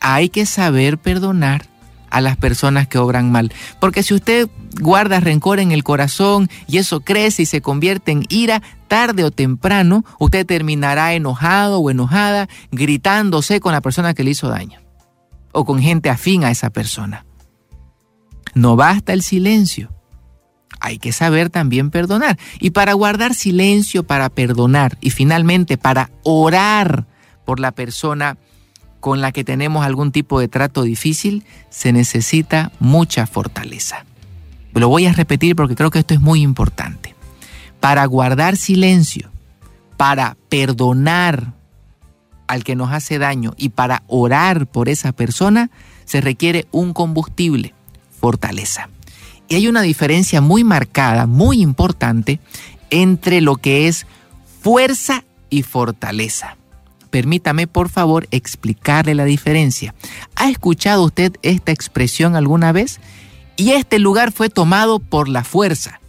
Hay 0.00 0.28
que 0.28 0.46
saber 0.46 0.98
perdonar 0.98 1.68
a 2.10 2.20
las 2.20 2.36
personas 2.36 2.88
que 2.88 2.98
obran 2.98 3.30
mal. 3.30 3.52
Porque 3.78 4.02
si 4.02 4.14
usted 4.14 4.48
guarda 4.80 5.20
rencor 5.20 5.60
en 5.60 5.72
el 5.72 5.84
corazón 5.84 6.48
y 6.66 6.78
eso 6.78 7.00
crece 7.00 7.42
y 7.42 7.46
se 7.46 7.60
convierte 7.60 8.12
en 8.12 8.24
ira, 8.28 8.62
tarde 8.88 9.24
o 9.24 9.30
temprano 9.30 10.04
usted 10.18 10.44
terminará 10.44 11.14
enojado 11.14 11.78
o 11.78 11.90
enojada 11.90 12.48
gritándose 12.72 13.60
con 13.60 13.72
la 13.72 13.80
persona 13.80 14.14
que 14.14 14.24
le 14.24 14.32
hizo 14.32 14.48
daño 14.48 14.80
o 15.52 15.64
con 15.64 15.80
gente 15.80 16.10
afín 16.10 16.44
a 16.44 16.50
esa 16.50 16.70
persona. 16.70 17.24
No 18.54 18.76
basta 18.76 19.12
el 19.12 19.22
silencio. 19.22 19.92
Hay 20.78 20.98
que 20.98 21.12
saber 21.12 21.50
también 21.50 21.90
perdonar. 21.90 22.38
Y 22.60 22.70
para 22.70 22.92
guardar 22.92 23.34
silencio, 23.34 24.04
para 24.04 24.28
perdonar 24.28 24.96
y 25.00 25.10
finalmente 25.10 25.76
para 25.76 26.10
orar 26.22 27.06
por 27.44 27.58
la 27.58 27.72
persona 27.72 28.38
con 29.00 29.20
la 29.20 29.32
que 29.32 29.44
tenemos 29.44 29.84
algún 29.84 30.12
tipo 30.12 30.38
de 30.38 30.48
trato 30.48 30.82
difícil, 30.82 31.44
se 31.70 31.92
necesita 31.92 32.70
mucha 32.78 33.26
fortaleza. 33.26 34.04
Lo 34.74 34.88
voy 34.88 35.06
a 35.06 35.12
repetir 35.12 35.56
porque 35.56 35.74
creo 35.74 35.90
que 35.90 35.98
esto 35.98 36.14
es 36.14 36.20
muy 36.20 36.42
importante. 36.42 37.14
Para 37.80 38.04
guardar 38.04 38.56
silencio, 38.56 39.30
para 39.96 40.36
perdonar 40.48 41.54
al 42.46 42.64
que 42.64 42.76
nos 42.76 42.92
hace 42.92 43.18
daño 43.18 43.54
y 43.56 43.70
para 43.70 44.02
orar 44.06 44.66
por 44.66 44.88
esa 44.88 45.12
persona, 45.12 45.70
se 46.04 46.20
requiere 46.20 46.66
un 46.72 46.92
combustible, 46.92 47.74
fortaleza. 48.20 48.88
Y 49.50 49.56
hay 49.56 49.68
una 49.68 49.82
diferencia 49.82 50.40
muy 50.40 50.64
marcada, 50.64 51.26
muy 51.26 51.60
importante, 51.60 52.40
entre 52.88 53.42
lo 53.42 53.56
que 53.56 53.86
es 53.86 54.06
fuerza 54.62 55.24
y 55.50 55.62
fortaleza 55.62 56.56
permítame 57.10 57.66
por 57.66 57.88
favor 57.88 58.26
explicarle 58.30 59.14
la 59.14 59.24
diferencia. 59.24 59.94
¿Ha 60.36 60.48
escuchado 60.48 61.04
usted 61.04 61.36
esta 61.42 61.72
expresión 61.72 62.36
alguna 62.36 62.72
vez? 62.72 63.00
Y 63.56 63.72
este 63.72 63.98
lugar 63.98 64.32
fue 64.32 64.48
tomado 64.48 65.00
por 65.00 65.28
la 65.28 65.44
fuerza. 65.44 66.00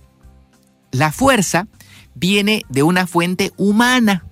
La 0.92 1.12
fuerza 1.12 1.68
viene 2.16 2.62
de 2.70 2.84
una 2.84 3.08
fuente 3.08 3.52
humana. 3.58 4.26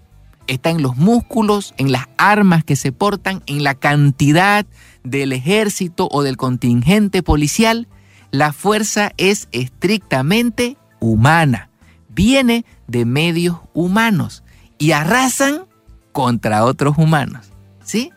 Está 0.48 0.70
en 0.70 0.82
los 0.82 0.96
músculos, 0.96 1.74
en 1.78 1.92
las 1.92 2.08
armas 2.18 2.64
que 2.64 2.76
se 2.76 2.92
portan, 2.92 3.44
en 3.46 3.64
la 3.64 3.76
cantidad 3.76 4.66
del 5.04 5.34
ejército 5.34 6.08
o 6.12 6.24
del 6.24 6.38
contingente 6.38 7.22
policial. 7.24 7.88
La 8.32 8.54
fuerza 8.54 9.12
es 9.18 9.48
estrictamente 9.52 10.78
humana. 11.00 11.70
Viene 12.10 12.66
de 12.88 13.06
medios 13.06 13.58
humanos 13.74 14.44
y 14.78 14.92
arrasan 14.92 15.66
contra 16.12 16.66
otros 16.66 16.98
humanos. 16.98 17.48
¿Sí? 17.84 18.12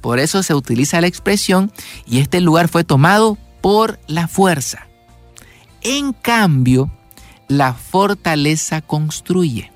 Por 0.00 0.18
eso 0.18 0.42
se 0.42 0.54
utiliza 0.54 1.00
la 1.00 1.06
expresión 1.06 1.72
y 2.06 2.20
este 2.20 2.40
lugar 2.40 2.68
fue 2.68 2.84
tomado 2.84 3.38
por 3.60 3.98
la 4.06 4.28
fuerza. 4.28 4.86
En 5.82 6.12
cambio, 6.12 6.90
la 7.48 7.72
fortaleza 7.74 8.82
construye. 8.82 9.72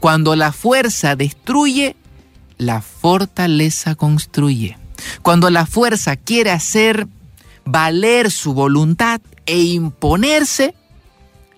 Cuando 0.00 0.36
la 0.36 0.52
fuerza 0.52 1.16
destruye, 1.16 1.96
la 2.58 2.80
fortaleza 2.82 3.94
construye. 3.94 4.76
Cuando 5.22 5.50
la 5.50 5.66
fuerza 5.66 6.16
quiere 6.16 6.50
hacer 6.50 7.08
valer 7.64 8.30
su 8.30 8.54
voluntad 8.54 9.20
e 9.46 9.60
imponerse, 9.60 10.74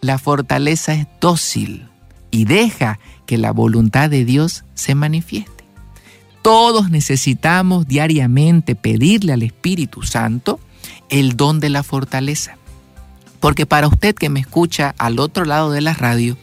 la 0.00 0.18
fortaleza 0.18 0.94
es 0.94 1.06
dócil 1.20 1.88
y 2.30 2.44
deja 2.44 2.99
que 3.26 3.38
la 3.38 3.52
voluntad 3.52 4.11
de 4.11 4.25
Dios 4.25 4.64
se 4.75 4.94
manifieste. 4.94 5.64
Todos 6.42 6.90
necesitamos 6.90 7.88
diariamente 7.88 8.75
pedirle 8.75 9.32
al 9.32 9.42
Espíritu 9.42 10.02
Santo 10.02 10.61
el 11.08 11.37
don 11.37 11.58
de 11.61 11.70
la 11.70 11.82
fortaleza. 11.82 12.58
Porque 13.40 13.66
para 13.66 13.88
usted 13.88 14.14
que 14.14 14.28
me 14.28 14.40
escucha 14.40 14.94
al 14.99 15.18
otro 15.18 15.44
lado 15.44 15.70
de 15.70 15.80
la 15.80 15.94
radio, 15.94 16.37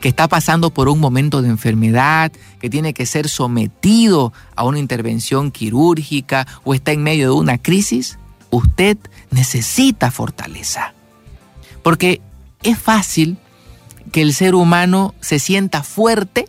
que 0.00 0.08
está 0.08 0.28
pasando 0.28 0.70
por 0.70 0.88
un 0.88 1.00
momento 1.00 1.42
de 1.42 1.48
enfermedad, 1.48 2.30
que 2.60 2.70
tiene 2.70 2.94
que 2.94 3.06
ser 3.06 3.28
sometido 3.28 4.32
a 4.54 4.64
una 4.64 4.78
intervención 4.78 5.50
quirúrgica 5.50 6.46
o 6.64 6.74
está 6.74 6.92
en 6.92 7.02
medio 7.02 7.32
de 7.32 7.40
una 7.40 7.58
crisis, 7.58 8.18
usted 8.50 8.98
necesita 9.30 10.10
fortaleza. 10.10 10.94
Porque 11.82 12.20
es 12.62 12.78
fácil 12.78 13.38
que 14.12 14.22
el 14.22 14.32
ser 14.32 14.54
humano 14.54 15.14
se 15.20 15.38
sienta 15.38 15.82
fuerte 15.82 16.46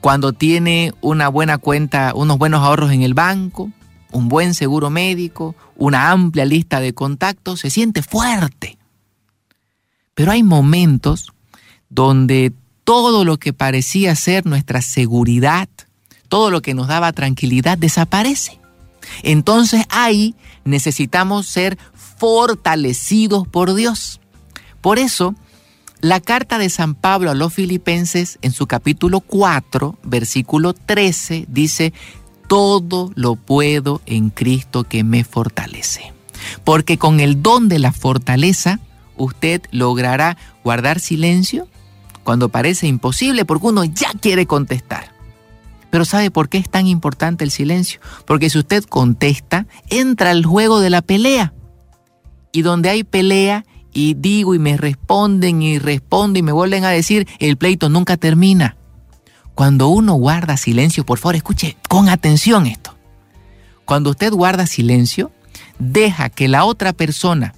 cuando 0.00 0.32
tiene 0.32 0.92
una 1.00 1.28
buena 1.28 1.58
cuenta, 1.58 2.12
unos 2.14 2.38
buenos 2.38 2.62
ahorros 2.62 2.92
en 2.92 3.02
el 3.02 3.14
banco, 3.14 3.70
un 4.12 4.28
buen 4.28 4.54
seguro 4.54 4.90
médico, 4.90 5.54
una 5.76 6.10
amplia 6.10 6.44
lista 6.44 6.80
de 6.80 6.94
contactos, 6.94 7.60
se 7.60 7.70
siente 7.70 8.02
fuerte. 8.02 8.78
Pero 10.14 10.32
hay 10.32 10.42
momentos 10.42 11.32
donde 11.90 12.52
todo 12.84 13.24
lo 13.24 13.38
que 13.38 13.52
parecía 13.52 14.14
ser 14.14 14.46
nuestra 14.46 14.82
seguridad, 14.82 15.68
todo 16.28 16.50
lo 16.50 16.62
que 16.62 16.74
nos 16.74 16.88
daba 16.88 17.12
tranquilidad 17.12 17.78
desaparece. 17.78 18.57
Entonces 19.22 19.84
ahí 19.90 20.34
necesitamos 20.64 21.46
ser 21.46 21.78
fortalecidos 22.18 23.46
por 23.46 23.74
Dios. 23.74 24.20
Por 24.80 24.98
eso, 24.98 25.34
la 26.00 26.20
carta 26.20 26.58
de 26.58 26.70
San 26.70 26.94
Pablo 26.94 27.30
a 27.30 27.34
los 27.34 27.52
filipenses 27.52 28.38
en 28.42 28.52
su 28.52 28.66
capítulo 28.66 29.20
4, 29.20 29.98
versículo 30.04 30.72
13, 30.72 31.46
dice, 31.48 31.92
todo 32.46 33.12
lo 33.14 33.36
puedo 33.36 34.00
en 34.06 34.30
Cristo 34.30 34.84
que 34.84 35.04
me 35.04 35.24
fortalece. 35.24 36.12
Porque 36.64 36.98
con 36.98 37.20
el 37.20 37.42
don 37.42 37.68
de 37.68 37.78
la 37.78 37.92
fortaleza, 37.92 38.80
usted 39.16 39.62
logrará 39.70 40.36
guardar 40.62 41.00
silencio 41.00 41.68
cuando 42.22 42.48
parece 42.48 42.86
imposible, 42.86 43.44
porque 43.44 43.66
uno 43.66 43.84
ya 43.84 44.12
quiere 44.20 44.46
contestar. 44.46 45.17
Pero 45.90 46.04
¿sabe 46.04 46.30
por 46.30 46.48
qué 46.48 46.58
es 46.58 46.68
tan 46.68 46.86
importante 46.86 47.44
el 47.44 47.50
silencio? 47.50 48.00
Porque 48.26 48.50
si 48.50 48.58
usted 48.58 48.84
contesta, 48.84 49.66
entra 49.88 50.30
al 50.30 50.44
juego 50.44 50.80
de 50.80 50.90
la 50.90 51.02
pelea. 51.02 51.52
Y 52.52 52.62
donde 52.62 52.90
hay 52.90 53.04
pelea 53.04 53.64
y 53.92 54.14
digo 54.14 54.54
y 54.54 54.58
me 54.58 54.76
responden 54.76 55.62
y 55.62 55.78
respondo 55.78 56.38
y 56.38 56.42
me 56.42 56.52
vuelven 56.52 56.84
a 56.84 56.90
decir, 56.90 57.26
el 57.38 57.56
pleito 57.56 57.88
nunca 57.88 58.16
termina. 58.16 58.76
Cuando 59.54 59.88
uno 59.88 60.14
guarda 60.14 60.56
silencio, 60.56 61.04
por 61.04 61.18
favor, 61.18 61.36
escuche 61.36 61.76
con 61.88 62.08
atención 62.08 62.66
esto. 62.66 62.96
Cuando 63.84 64.10
usted 64.10 64.32
guarda 64.32 64.66
silencio, 64.66 65.32
deja 65.78 66.28
que 66.28 66.48
la 66.48 66.64
otra 66.64 66.92
persona 66.92 67.54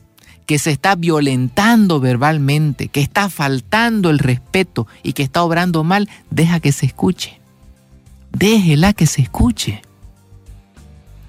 que 0.47 0.59
se 0.59 0.71
está 0.71 0.95
violentando 0.95 2.01
verbalmente, 2.01 2.89
que 2.89 3.01
está 3.01 3.29
faltando 3.29 4.11
el 4.11 4.19
respeto 4.19 4.87
y 5.03 5.13
que 5.13 5.23
está 5.23 5.43
obrando 5.43 5.85
mal, 5.85 6.09
deja 6.31 6.61
que 6.61 6.73
se 6.73 6.87
escuche. 6.87 7.40
Déjela 8.33 8.93
que 8.93 9.07
se 9.07 9.23
escuche. 9.23 9.83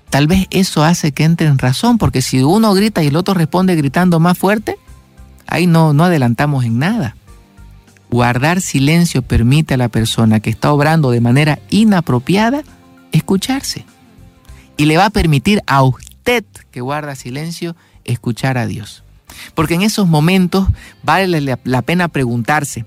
Tal 0.10 0.28
vez 0.28 0.48
eso 0.52 0.84
hace 0.84 1.14
que 1.14 1.24
entre 1.24 1.48
en 1.48 1.58
razón, 1.58 1.98
porque 1.98 2.22
si 2.22 2.44
uno 2.44 2.74
grita 2.74 3.02
y 3.02 3.08
el 3.08 3.16
otro 3.16 3.34
responde 3.34 3.76
gritando 3.76 4.20
más 4.20 4.38
fuerte, 4.38 4.78
ahí 5.48 5.68
no, 5.68 5.94
no 5.94 6.04
adelantamos 6.04 6.66
en 6.66 6.80
nada. 6.80 7.16
Guardar 8.10 8.60
silencio 8.60 9.22
permite 9.22 9.76
a 9.76 9.78
la 9.78 9.88
persona 9.88 10.42
que 10.42 10.50
está 10.50 10.74
obrando 10.74 11.12
de 11.12 11.22
manera 11.22 11.60
inapropiada 11.70 12.64
escucharse. 13.14 13.86
Y 14.76 14.86
le 14.86 14.98
va 14.98 15.06
a 15.06 15.12
permitir 15.12 15.62
a 15.66 15.82
usted 15.84 16.44
que 16.72 16.82
guarda 16.82 17.16
silencio 17.16 17.78
escuchar 18.04 18.58
a 18.58 18.66
Dios. 18.66 19.04
Porque 19.56 19.76
en 19.76 19.82
esos 19.82 20.08
momentos 20.10 20.68
vale 21.04 21.40
la 21.64 21.82
pena 21.84 22.10
preguntarse, 22.10 22.86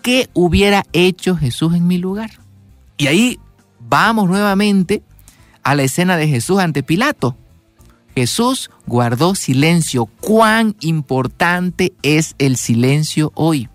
¿qué 0.00 0.30
hubiera 0.32 0.84
hecho 0.92 1.36
Jesús 1.36 1.74
en 1.74 1.88
mi 1.88 1.98
lugar? 1.98 2.30
Y 2.98 3.08
ahí 3.08 3.40
vamos 3.88 4.28
nuevamente 4.28 5.02
a 5.62 5.74
la 5.74 5.82
escena 5.82 6.16
de 6.16 6.28
Jesús 6.28 6.58
ante 6.58 6.82
Pilato. 6.82 7.36
Jesús 8.14 8.70
guardó 8.86 9.34
silencio. 9.34 10.06
¿Cuán 10.20 10.76
importante 10.80 11.94
es 12.02 12.34
el 12.38 12.56
silencio 12.56 13.32
hoy? 13.34 13.68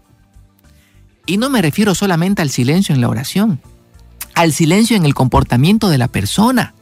Y 1.26 1.38
no 1.38 1.50
me 1.50 1.62
refiero 1.62 1.96
solamente 1.96 2.42
al 2.42 2.50
silencio 2.50 2.94
en 2.94 3.02
la 3.02 3.10
oración, 3.10 3.60
al 4.36 4.54
silencio 4.54 4.96
en 4.96 5.06
el 5.06 5.14
comportamiento 5.14 5.90
de 5.90 5.98
la 5.98 6.08
persona, 6.08 6.74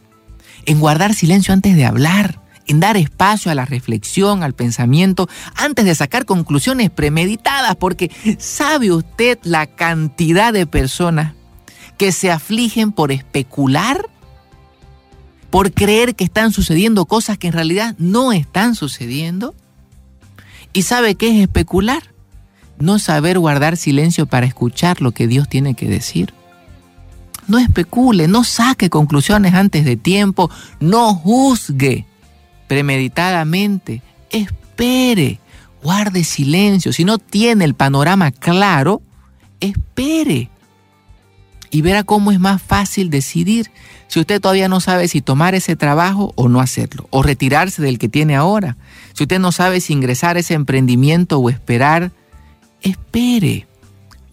en 0.66 0.80
guardar 0.80 1.14
silencio 1.14 1.54
antes 1.54 1.76
de 1.76 1.86
hablar, 1.86 2.42
en 2.68 2.80
dar 2.80 2.98
espacio 2.98 3.52
a 3.52 3.56
la 3.56 3.66
reflexión, 3.66 4.44
al 4.44 4.54
pensamiento, 4.54 5.30
antes 5.56 5.86
de 5.86 5.96
sacar 5.96 6.26
conclusiones 6.26 6.90
premeditadas, 6.90 7.76
porque 7.76 8.12
¿sabe 8.38 8.92
usted 8.92 9.40
la 9.44 9.66
cantidad 9.66 10.54
de 10.54 10.68
personas 10.68 11.34
que 11.98 12.12
se 12.12 12.32
afligen 12.32 12.92
por 12.92 13.12
especular? 13.12 14.06
por 15.56 15.72
creer 15.72 16.16
que 16.16 16.26
están 16.26 16.52
sucediendo 16.52 17.06
cosas 17.06 17.38
que 17.38 17.48
en 17.48 17.54
realidad 17.54 17.96
no 17.98 18.34
están 18.34 18.76
sucediendo. 18.76 19.56
¿Y 20.74 20.82
sabe 20.82 21.16
qué 21.16 21.30
es 21.30 21.42
especular? 21.42 22.04
No 22.78 23.00
saber 23.00 23.40
guardar 23.40 23.78
silencio 23.78 24.26
para 24.26 24.48
escuchar 24.48 25.02
lo 25.02 25.12
que 25.12 25.28
Dios 25.28 25.48
tiene 25.48 25.74
que 25.74 25.88
decir. 25.88 26.34
No 27.48 27.58
especule, 27.58 28.28
no 28.28 28.44
saque 28.44 28.90
conclusiones 28.90 29.54
antes 29.54 29.86
de 29.86 29.96
tiempo, 29.96 30.52
no 30.82 31.16
juzgue 31.16 32.06
premeditadamente, 32.68 34.02
espere, 34.32 35.40
guarde 35.82 36.26
silencio. 36.26 36.92
Si 36.92 37.06
no 37.06 37.18
tiene 37.18 37.64
el 37.64 37.76
panorama 37.76 38.32
claro, 38.32 39.02
espere 39.62 40.50
y 41.76 41.82
verá 41.82 42.06
cómo 42.06 42.32
es 42.32 42.40
más 42.40 42.62
fácil 42.62 43.10
decidir 43.10 43.70
si 44.08 44.22
usted 44.22 44.40
todavía 44.40 44.70
no 44.70 44.80
sabe 44.80 45.10
si 45.10 45.20
tomar 45.20 45.56
ese 45.56 45.76
trabajo 45.76 46.32
o 46.38 46.48
no 46.48 46.62
hacerlo, 46.62 47.06
o 47.10 47.22
retirarse 47.22 47.82
del 47.82 48.00
que 48.00 48.08
tiene 48.08 48.38
ahora. 48.38 48.78
Si 49.12 49.24
usted 49.24 49.40
no 49.40 49.52
sabe 49.52 49.82
si 49.82 49.92
ingresar 49.92 50.38
a 50.38 50.40
ese 50.40 50.54
emprendimiento 50.54 51.38
o 51.38 51.50
esperar, 51.50 52.14
espere, 52.82 53.68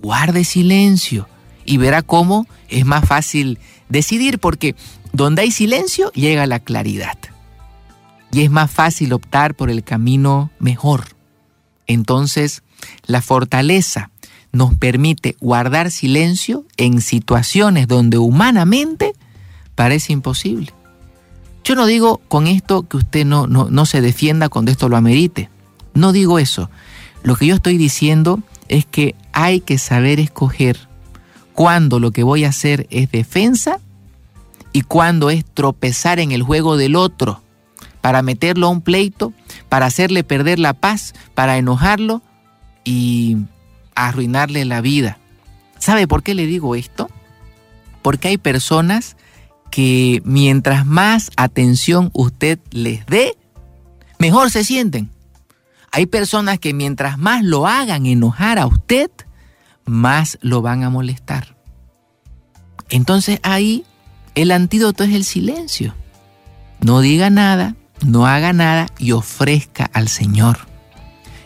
guarde 0.00 0.44
silencio 0.44 1.28
y 1.64 1.78
verá 1.78 2.02
cómo 2.02 2.46
es 2.68 2.87
más 2.87 3.09
fácil 3.09 3.59
decidir 3.88 4.38
porque 4.38 4.76
donde 5.12 5.42
hay 5.42 5.50
silencio 5.50 6.12
llega 6.12 6.46
la 6.46 6.61
claridad. 6.61 7.18
Y 8.31 8.42
es 8.42 8.52
más 8.52 8.70
fácil 8.70 9.12
optar 9.12 9.57
por 9.57 9.68
el 9.68 9.83
camino 9.83 10.52
mejor. 10.61 11.07
Entonces, 11.88 12.62
la 13.05 13.20
fortaleza 13.20 14.12
nos 14.52 14.74
permite 14.74 15.36
guardar 15.40 15.90
silencio 15.90 16.64
en 16.76 17.00
situaciones 17.00 17.88
donde 17.88 18.18
humanamente 18.18 19.14
parece 19.74 20.12
imposible. 20.12 20.72
Yo 21.64 21.74
no 21.74 21.86
digo 21.86 22.20
con 22.28 22.46
esto 22.46 22.82
que 22.82 22.98
usted 22.98 23.24
no, 23.24 23.46
no, 23.46 23.86
se 23.86 24.00
defienda 24.00 24.48
cuando 24.48 24.70
esto 24.70 24.88
lo 24.88 24.96
amerite. 24.96 25.48
No 25.94 26.12
digo 26.12 26.38
eso. 26.38 26.70
Lo 27.22 27.36
que 27.36 27.46
yo 27.46 27.54
estoy 27.54 27.78
diciendo 27.78 28.40
es 28.68 28.84
que 28.84 29.14
hay 29.32 29.60
que 29.60 29.78
saber 29.78 30.20
escoger 30.20 30.88
cuándo 31.52 32.00
lo 32.00 32.10
que 32.10 32.24
voy 32.24 32.44
a 32.44 32.48
hacer 32.48 32.86
es 32.90 33.10
defensa 33.10 33.78
y 34.72 34.82
cuándo 34.82 35.30
es 35.30 35.44
tropezar 35.44 36.18
en 36.18 36.32
el 36.32 36.42
juego 36.42 36.76
del 36.76 36.96
otro 36.96 37.42
para 38.00 38.22
meterlo 38.22 38.66
a 38.66 38.70
un 38.70 38.80
pleito, 38.80 39.32
para 39.68 39.86
hacerle 39.86 40.24
perder 40.24 40.58
la 40.58 40.72
paz, 40.72 41.14
para 41.34 41.56
enojarlo 41.56 42.22
y 42.84 43.36
arruinarle 43.94 44.64
la 44.64 44.81
vida. 44.81 45.18
¿Sabe 45.78 46.07
por 46.07 46.22
qué 46.22 46.35
le 46.35 46.46
digo 46.46 46.74
esto? 46.74 47.09
Porque 48.02 48.28
hay 48.28 48.38
personas 48.38 49.16
que 49.70 50.20
mientras 50.24 50.87
más 50.87 51.31
atención 51.37 52.11
usted 52.12 52.59
les 52.70 53.07
dé, 53.07 53.37
mejor 54.18 54.50
se 54.50 54.64
sienten. 54.64 55.11
Hay 55.90 56.07
personas 56.07 56.59
que 56.59 56.74
mientras 56.74 57.18
más 57.18 57.44
lo 57.44 57.66
hagan 57.66 58.07
enojar 58.07 58.59
a 58.59 58.66
usted, 58.66 59.11
más 59.85 60.38
lo 60.40 60.62
van 60.62 60.85
a 60.85 60.90
molestar. 60.90 61.57
Entonces 62.88 63.40
ahí 63.42 63.85
el 64.35 64.50
antídoto 64.50 65.05
es 65.05 65.14
el 65.14 65.24
silencio. 65.24 65.94
No 66.81 67.00
diga 67.00 67.31
nada, 67.31 67.76
no 68.05 68.26
haga 68.26 68.52
nada 68.52 68.87
y 68.98 69.12
ofrezca 69.12 69.90
al 69.92 70.09
Señor. 70.09 70.59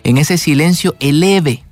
En 0.05 0.19
ese 0.19 0.39
silencio 0.39 0.95
eleve, 1.01 1.65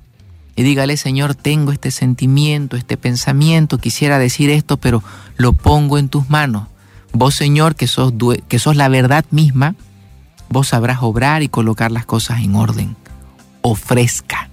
y 0.55 0.63
dígale, 0.63 0.95
Señor, 0.95 1.35
tengo 1.35 1.71
este 1.71 1.91
sentimiento, 1.91 2.77
este 2.77 2.95
pensamiento, 2.95 3.77
quisiera 3.77 4.17
decir 4.19 4.49
esto, 4.49 4.77
pero 4.77 5.03
lo 5.35 5.51
pongo 5.51 5.97
en 5.97 6.07
tus 6.07 6.29
manos. 6.29 6.67
Vos, 7.11 7.35
Señor, 7.35 7.75
que 7.75 7.87
sos, 7.87 8.13
que 8.47 8.59
sos 8.59 8.75
la 8.77 8.87
verdad 8.87 9.25
misma, 9.31 9.75
vos 10.49 10.69
sabrás 10.69 10.99
obrar 11.01 11.43
y 11.43 11.49
colocar 11.49 11.91
las 11.91 12.05
cosas 12.05 12.41
en 12.41 12.55
orden. 12.55 12.95
Ofrezca. 13.61 14.49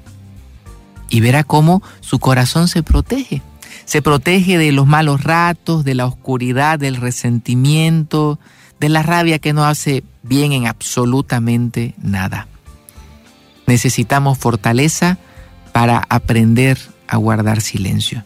Y 1.09 1.21
verá 1.21 1.45
cómo 1.45 1.83
su 2.01 2.19
corazón 2.19 2.67
se 2.67 2.83
protege. 2.83 3.43
Se 3.85 4.03
protege 4.03 4.59
de 4.59 4.73
los 4.73 4.87
malos 4.87 5.23
ratos, 5.23 5.85
de 5.85 5.95
la 5.95 6.07
oscuridad, 6.07 6.79
del 6.79 6.97
resentimiento, 6.97 8.41
de 8.81 8.89
la 8.89 9.03
rabia 9.05 9.39
que 9.39 9.53
no 9.53 9.65
hace 9.65 10.03
bien 10.25 10.53
en 10.53 10.67
absolutamente 10.67 11.95
nada. 12.03 12.49
Necesitamos 13.67 14.39
fortaleza 14.39 15.19
para 15.73 16.05
aprender 16.09 16.79
a 17.09 17.17
guardar 17.17 17.61
silencio. 17.61 18.25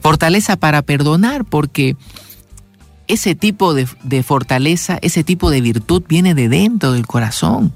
Fortaleza 0.00 0.56
para 0.56 0.82
perdonar, 0.82 1.44
porque 1.44 1.96
ese 3.08 3.34
tipo 3.34 3.74
de, 3.74 3.86
fortaleza, 4.22 4.98
ese 5.02 5.24
tipo 5.24 5.50
de 5.50 5.60
virtud 5.60 6.02
viene 6.08 6.34
de 6.34 6.48
dentro 6.48 6.92
del 6.92 7.06
corazón. 7.06 7.72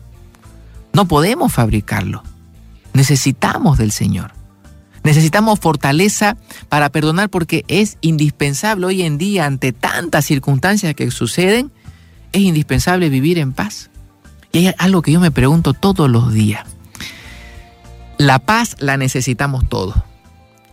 No 0.92 1.06
podemos 1.06 1.52
fabricarlo. 1.52 2.22
Necesitamos 2.92 3.78
del 3.78 3.92
Señor. 3.92 4.32
Necesitamos 5.02 5.60
fortaleza 5.60 6.36
para 6.68 6.90
perdonar 6.90 7.30
porque 7.30 7.64
es 7.68 7.96
indispensable 8.00 8.86
hoy 8.86 9.02
en 9.02 9.18
día 9.18 9.46
ante 9.46 9.72
tantas 9.72 10.26
circunstancias 10.26 10.94
que 10.94 11.10
suceden, 11.10 11.70
es 12.32 12.42
indispensable 12.42 13.08
vivir 13.08 13.38
en 13.38 13.52
paz. 13.52 13.90
Y 14.52 14.66
hay 14.66 14.74
algo 14.78 15.00
que 15.00 15.12
yo 15.12 15.20
me 15.20 15.30
pregunto 15.30 15.72
todos 15.72 16.10
los 16.10 16.32
días. 16.32 16.66
La 18.20 18.38
paz 18.38 18.76
la 18.80 18.98
necesitamos 18.98 19.66
todos. 19.66 19.96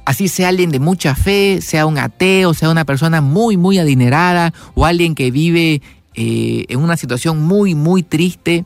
Así 0.03 0.27
sea 0.27 0.49
alguien 0.49 0.69
de 0.69 0.81
mucha 0.81 1.15
fe, 1.15 1.61
sea 1.61 1.85
un 1.85 1.97
ateo, 1.97 2.53
sea 2.53 2.69
una 2.69 2.83
persona 2.83 3.21
muy, 3.21 3.55
muy 3.55 3.79
adinerada 3.79 4.53
o 4.75 4.85
alguien 4.85 5.15
que 5.15 5.31
vive 5.31 5.81
eh, 6.13 6.65
en 6.67 6.79
una 6.81 6.97
situación 6.97 7.41
muy, 7.41 7.73
muy 7.73 8.03
triste, 8.03 8.65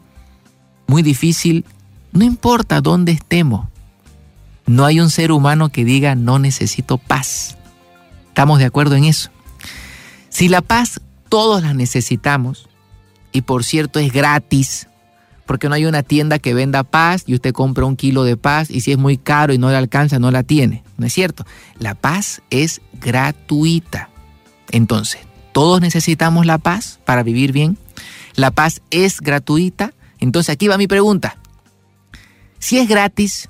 muy 0.88 1.04
difícil, 1.04 1.64
no 2.12 2.26
importa 2.26 2.82
dónde 2.82 3.12
estemos, 3.12 3.68
no 4.66 4.84
hay 4.84 5.00
un 5.00 5.12
ser 5.12 5.32
humano 5.32 5.70
que 5.70 5.86
diga 5.86 6.16
no 6.16 6.40
necesito 6.40 6.98
paz. 6.98 7.58
¿Estamos 8.30 8.58
de 8.58 8.66
acuerdo 8.66 8.96
en 8.96 9.04
eso? 9.04 9.30
Si 10.30 10.50
la 10.50 10.64
paz 10.64 11.02
todos 11.30 11.62
la 11.62 11.76
necesitamos, 11.76 12.68
y 13.32 13.42
por 13.44 13.64
cierto 13.64 14.00
es 14.00 14.12
gratis, 14.12 14.88
porque 15.46 15.70
no 15.70 15.76
hay 15.76 15.86
una 15.86 16.04
tienda 16.04 16.40
que 16.40 16.54
venda 16.54 16.84
paz 16.84 17.24
y 17.26 17.36
usted 17.36 17.54
compra 17.54 17.86
un 17.86 17.96
kilo 17.96 18.24
de 18.24 18.38
paz 18.38 18.70
y 18.70 18.82
si 18.82 18.92
es 18.92 18.98
muy 18.98 19.18
caro 19.18 19.54
y 19.54 19.58
no 19.58 19.70
le 19.70 19.76
alcanza, 19.76 20.20
no 20.20 20.32
la 20.32 20.44
tiene. 20.44 20.84
No 20.98 21.06
es 21.06 21.14
cierto. 21.14 21.46
La 21.80 21.96
paz 21.96 22.42
es 22.50 22.82
gratuita. 22.94 24.10
Entonces, 24.70 25.22
todos 25.52 25.82
necesitamos 25.82 26.46
la 26.46 26.58
paz 26.58 27.00
para 27.06 27.24
vivir 27.24 27.52
bien. 27.52 27.78
La 28.36 28.52
paz 28.52 28.82
es 28.92 29.20
gratuita. 29.20 29.94
Entonces, 30.20 30.54
aquí 30.54 30.68
va 30.68 30.78
mi 30.78 30.88
pregunta. 30.88 31.38
Si 32.60 32.78
es 32.78 32.88
gratis 32.88 33.50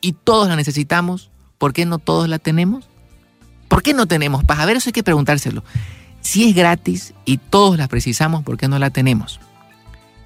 y 0.00 0.12
todos 0.12 0.48
la 0.48 0.56
necesitamos, 0.56 1.30
¿por 1.58 1.72
qué 1.72 1.86
no 1.86 1.98
todos 1.98 2.28
la 2.28 2.38
tenemos? 2.38 2.88
¿Por 3.68 3.82
qué 3.82 3.94
no 3.94 4.06
tenemos 4.06 4.44
paz? 4.44 4.60
A 4.60 4.66
ver, 4.66 4.76
eso 4.76 4.90
hay 4.90 4.92
que 4.92 5.02
preguntárselo. 5.02 5.64
Si 6.20 6.48
es 6.48 6.54
gratis 6.54 7.14
y 7.24 7.38
todos 7.38 7.78
la 7.78 7.88
precisamos, 7.88 8.44
¿por 8.44 8.56
qué 8.56 8.68
no 8.68 8.78
la 8.78 8.90
tenemos? 8.90 9.40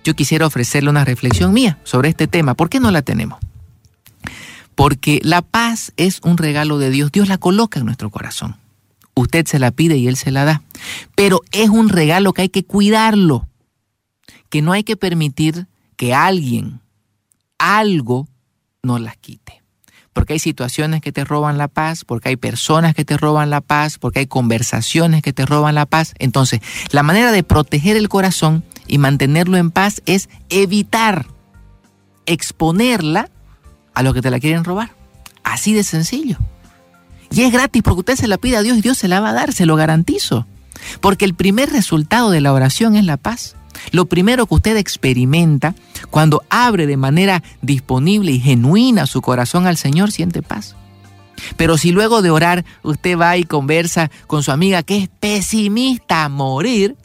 Yo 0.05 0.15
quisiera 0.15 0.47
ofrecerle 0.47 0.91
una 0.91 1.05
reflexión 1.05 1.53
mía 1.53 1.79
sobre 1.85 2.09
este 2.09 2.27
tema. 2.27 2.55
¿Por 2.55 2.69
qué 2.69 2.81
no 2.81 2.91
la 2.91 3.03
tenemos? 3.03 3.39
Porque 4.75 5.21
la 5.23 5.43
paz 5.43 5.93
es 5.97 6.21
un 6.23 6.39
regalo 6.39 6.79
de 6.79 6.91
Dios. 6.91 7.13
Dios 7.13 7.29
la 7.29 7.39
coloca 7.39 7.81
en 7.81 7.87
nuestro 7.87 8.11
corazón. 8.11 8.57
Usted 9.15 9.47
se 9.47 9.59
la 9.59 9.71
pide 9.73 9.97
y 9.99 10.09
Él 10.09 10.17
se 10.17 10.31
la 10.31 10.45
da. 10.45 10.63
Pero 11.15 11.43
es 11.53 11.69
un 11.69 11.91
regalo 11.91 12.33
que 12.33 12.43
hay 12.43 12.49
que 12.49 12.65
cuidarlo. 12.65 13.47
Que 14.49 14.63
no 14.63 14.73
hay 14.73 14.83
que 14.83 14.97
permitir 14.97 15.67
que 15.97 16.15
alguien, 16.15 16.81
algo, 17.59 18.27
nos 18.83 19.01
las 19.01 19.17
quite. 19.19 19.63
Porque 20.13 20.33
hay 20.33 20.39
situaciones 20.39 21.03
que 21.03 21.13
te 21.13 21.25
roban 21.25 21.59
la 21.59 21.69
paz, 21.69 22.05
porque 22.05 22.31
hay 22.31 22.37
personas 22.37 22.95
que 22.95 23.05
te 23.05 23.17
roban 23.17 23.51
la 23.51 23.61
paz, 23.61 23.99
porque 23.99 24.21
hay 24.21 24.27
conversaciones 24.27 25.23
que 25.23 25.33
te 25.33 25.47
roban 25.47 25.75
la 25.75 25.87
paz. 25.87 26.15
Entonces, 26.19 26.61
la 26.91 27.03
manera 27.03 27.33
de 27.33 27.43
proteger 27.43 27.97
el 27.97 28.09
corazón 28.09 28.65
y 28.91 28.99
mantenerlo 28.99 29.57
en 29.57 29.71
paz 29.71 30.03
es 30.05 30.29
evitar 30.49 31.27
exponerla 32.27 33.31
a 33.95 34.03
los 34.03 34.15
que 34.15 34.21
te 34.21 34.31
la 34.31 34.41
quieren 34.41 34.65
robar. 34.65 34.91
Así 35.45 35.73
de 35.73 35.85
sencillo. 35.85 36.39
Y 37.31 37.43
es 37.43 37.53
gratis 37.53 37.83
porque 37.83 38.01
usted 38.01 38.17
se 38.17 38.29
la 38.29 38.37
pide 38.37 38.57
a 38.57 38.63
Dios 38.63 38.79
y 38.79 38.83
Dios 38.83 38.99
se 38.99 39.07
la 39.07 39.21
va 39.21 39.31
a 39.31 39.33
dar, 39.33 39.53
se 39.53 39.65
lo 39.65 39.77
garantizo. 39.77 40.47
Porque 41.01 41.25
el 41.25 41.35
primer 41.35 41.71
resultado 41.71 42.31
de 42.31 42.41
la 42.41 42.53
oración 42.53 42.97
es 42.97 43.05
la 43.05 43.17
paz. 43.17 43.55
Lo 43.93 44.07
primero 44.07 44.47
que 44.47 44.55
usted 44.55 44.77
experimenta 44.77 45.77
cuando 46.11 46.43
abre 46.51 46.87
de 46.87 46.97
manera 46.97 47.45
disponible 47.63 48.33
y 48.33 48.41
genuina 48.41 49.07
su 49.07 49.23
corazón 49.23 49.69
al 49.69 49.77
Señor, 49.77 50.11
siente 50.11 50.43
paz. 50.43 50.75
Pero 51.57 51.79
si 51.79 51.93
luego 51.93 52.23
de 52.23 52.31
orar 52.31 52.65
usted 52.83 53.17
va 53.17 53.37
y 53.37 53.45
conversa 53.45 54.11
con 54.27 54.43
su 54.43 54.51
amiga 54.51 54.83
que 54.83 54.99
es 54.99 55.09
pesimista 55.09 56.25
a 56.25 56.29
morir, 56.29 56.97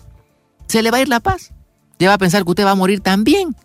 se 0.67 0.81
le 0.81 0.89
va 0.89 0.97
a 0.97 1.01
ir 1.01 1.09
la 1.09 1.19
paz. 1.19 1.54
Ya 1.99 2.09
va 2.09 2.15
a 2.15 2.17
pensar 2.17 2.43
que 2.43 2.49
usted 2.49 2.65
va 2.65 2.71
a 2.71 2.75
morir 2.75 3.01
también. 3.01 3.55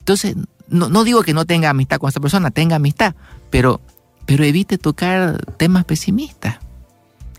Entonces, 0.00 0.36
no, 0.68 1.04
digo 1.04 1.22
que 1.22 1.34
no 1.34 1.44
tenga 1.44 1.70
amistad 1.70 1.98
con 1.98 2.08
esta 2.08 2.20
persona, 2.20 2.50
tenga 2.50 2.76
amistad, 2.76 3.14
pero, 3.50 3.80
pero 4.24 4.44
evite 4.44 4.78
tocar 4.78 5.44
temas 5.56 5.84
pesimistas. 5.84 6.58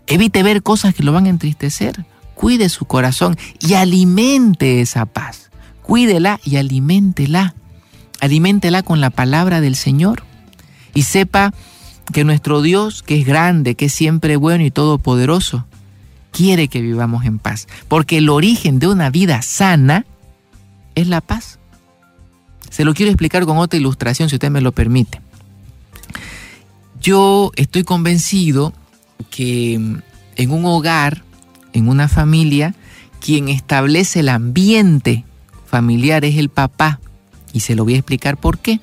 Evite 0.06 0.42
ver 0.42 0.62
cosas 0.62 0.94
que 0.94 1.02
lo 1.02 1.12
van 1.12 1.26
a 1.26 1.30
entristecer 1.30 2.06
cuide 2.38 2.68
su 2.68 2.84
corazón 2.84 3.36
y 3.60 3.74
alimente 3.74 4.80
esa 4.80 5.06
paz. 5.06 5.50
Cuídela 5.82 6.40
y 6.44 6.56
aliméntela. 6.56 7.54
Aliméntela 8.20 8.82
con 8.82 9.00
la 9.00 9.10
palabra 9.10 9.60
del 9.60 9.74
Señor. 9.74 10.22
Y 10.94 11.02
sepa 11.02 11.52
que 12.12 12.24
nuestro 12.24 12.62
Dios, 12.62 13.02
que 13.02 13.20
es 13.20 13.26
grande, 13.26 13.74
que 13.74 13.86
es 13.86 13.92
siempre 13.92 14.36
bueno 14.36 14.64
y 14.64 14.70
todopoderoso, 14.70 15.66
quiere 16.32 16.68
que 16.68 16.80
vivamos 16.80 17.24
en 17.24 17.38
paz. 17.38 17.68
Porque 17.88 18.18
el 18.18 18.28
origen 18.28 18.78
de 18.78 18.88
una 18.88 19.10
vida 19.10 19.42
sana 19.42 20.06
es 20.94 21.08
la 21.08 21.20
paz. 21.20 21.58
Se 22.70 22.84
lo 22.84 22.94
quiero 22.94 23.10
explicar 23.10 23.44
con 23.46 23.58
otra 23.58 23.78
ilustración, 23.78 24.28
si 24.28 24.36
usted 24.36 24.50
me 24.50 24.60
lo 24.60 24.72
permite. 24.72 25.20
Yo 27.00 27.52
estoy 27.56 27.84
convencido 27.84 28.72
que 29.30 29.74
en 29.74 30.50
un 30.50 30.64
hogar 30.64 31.22
en 31.72 31.88
una 31.88 32.08
familia, 32.08 32.74
quien 33.20 33.48
establece 33.48 34.20
el 34.20 34.28
ambiente 34.28 35.24
familiar 35.66 36.24
es 36.24 36.36
el 36.36 36.48
papá. 36.48 37.00
Y 37.52 37.60
se 37.60 37.74
lo 37.74 37.84
voy 37.84 37.94
a 37.94 37.98
explicar 37.98 38.36
por 38.36 38.58
qué. 38.58 38.80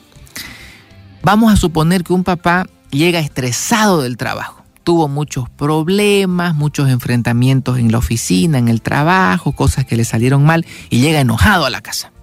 Vamos 1.21 1.51
a 1.53 1.55
suponer 1.55 2.03
que 2.03 2.13
un 2.13 2.23
papá 2.23 2.67
llega 2.91 3.19
estresado 3.19 4.01
del 4.01 4.17
trabajo. 4.17 4.54
Tuvo 4.85 5.09
muchos 5.09 5.49
problemas, 5.49 6.55
muchos 6.55 6.89
enfrentamientos 6.89 7.77
en 7.77 7.91
la 7.91 7.97
oficina, 7.97 8.57
en 8.57 8.69
el 8.69 8.81
trabajo, 8.81 9.51
cosas 9.51 9.83
que 9.83 9.97
le 9.97 10.05
salieron 10.05 10.45
mal 10.45 10.65
y 10.89 11.01
llega 11.01 11.19
enojado 11.19 11.65
a 11.65 11.69
la 11.69 11.81
casa. 11.81 12.13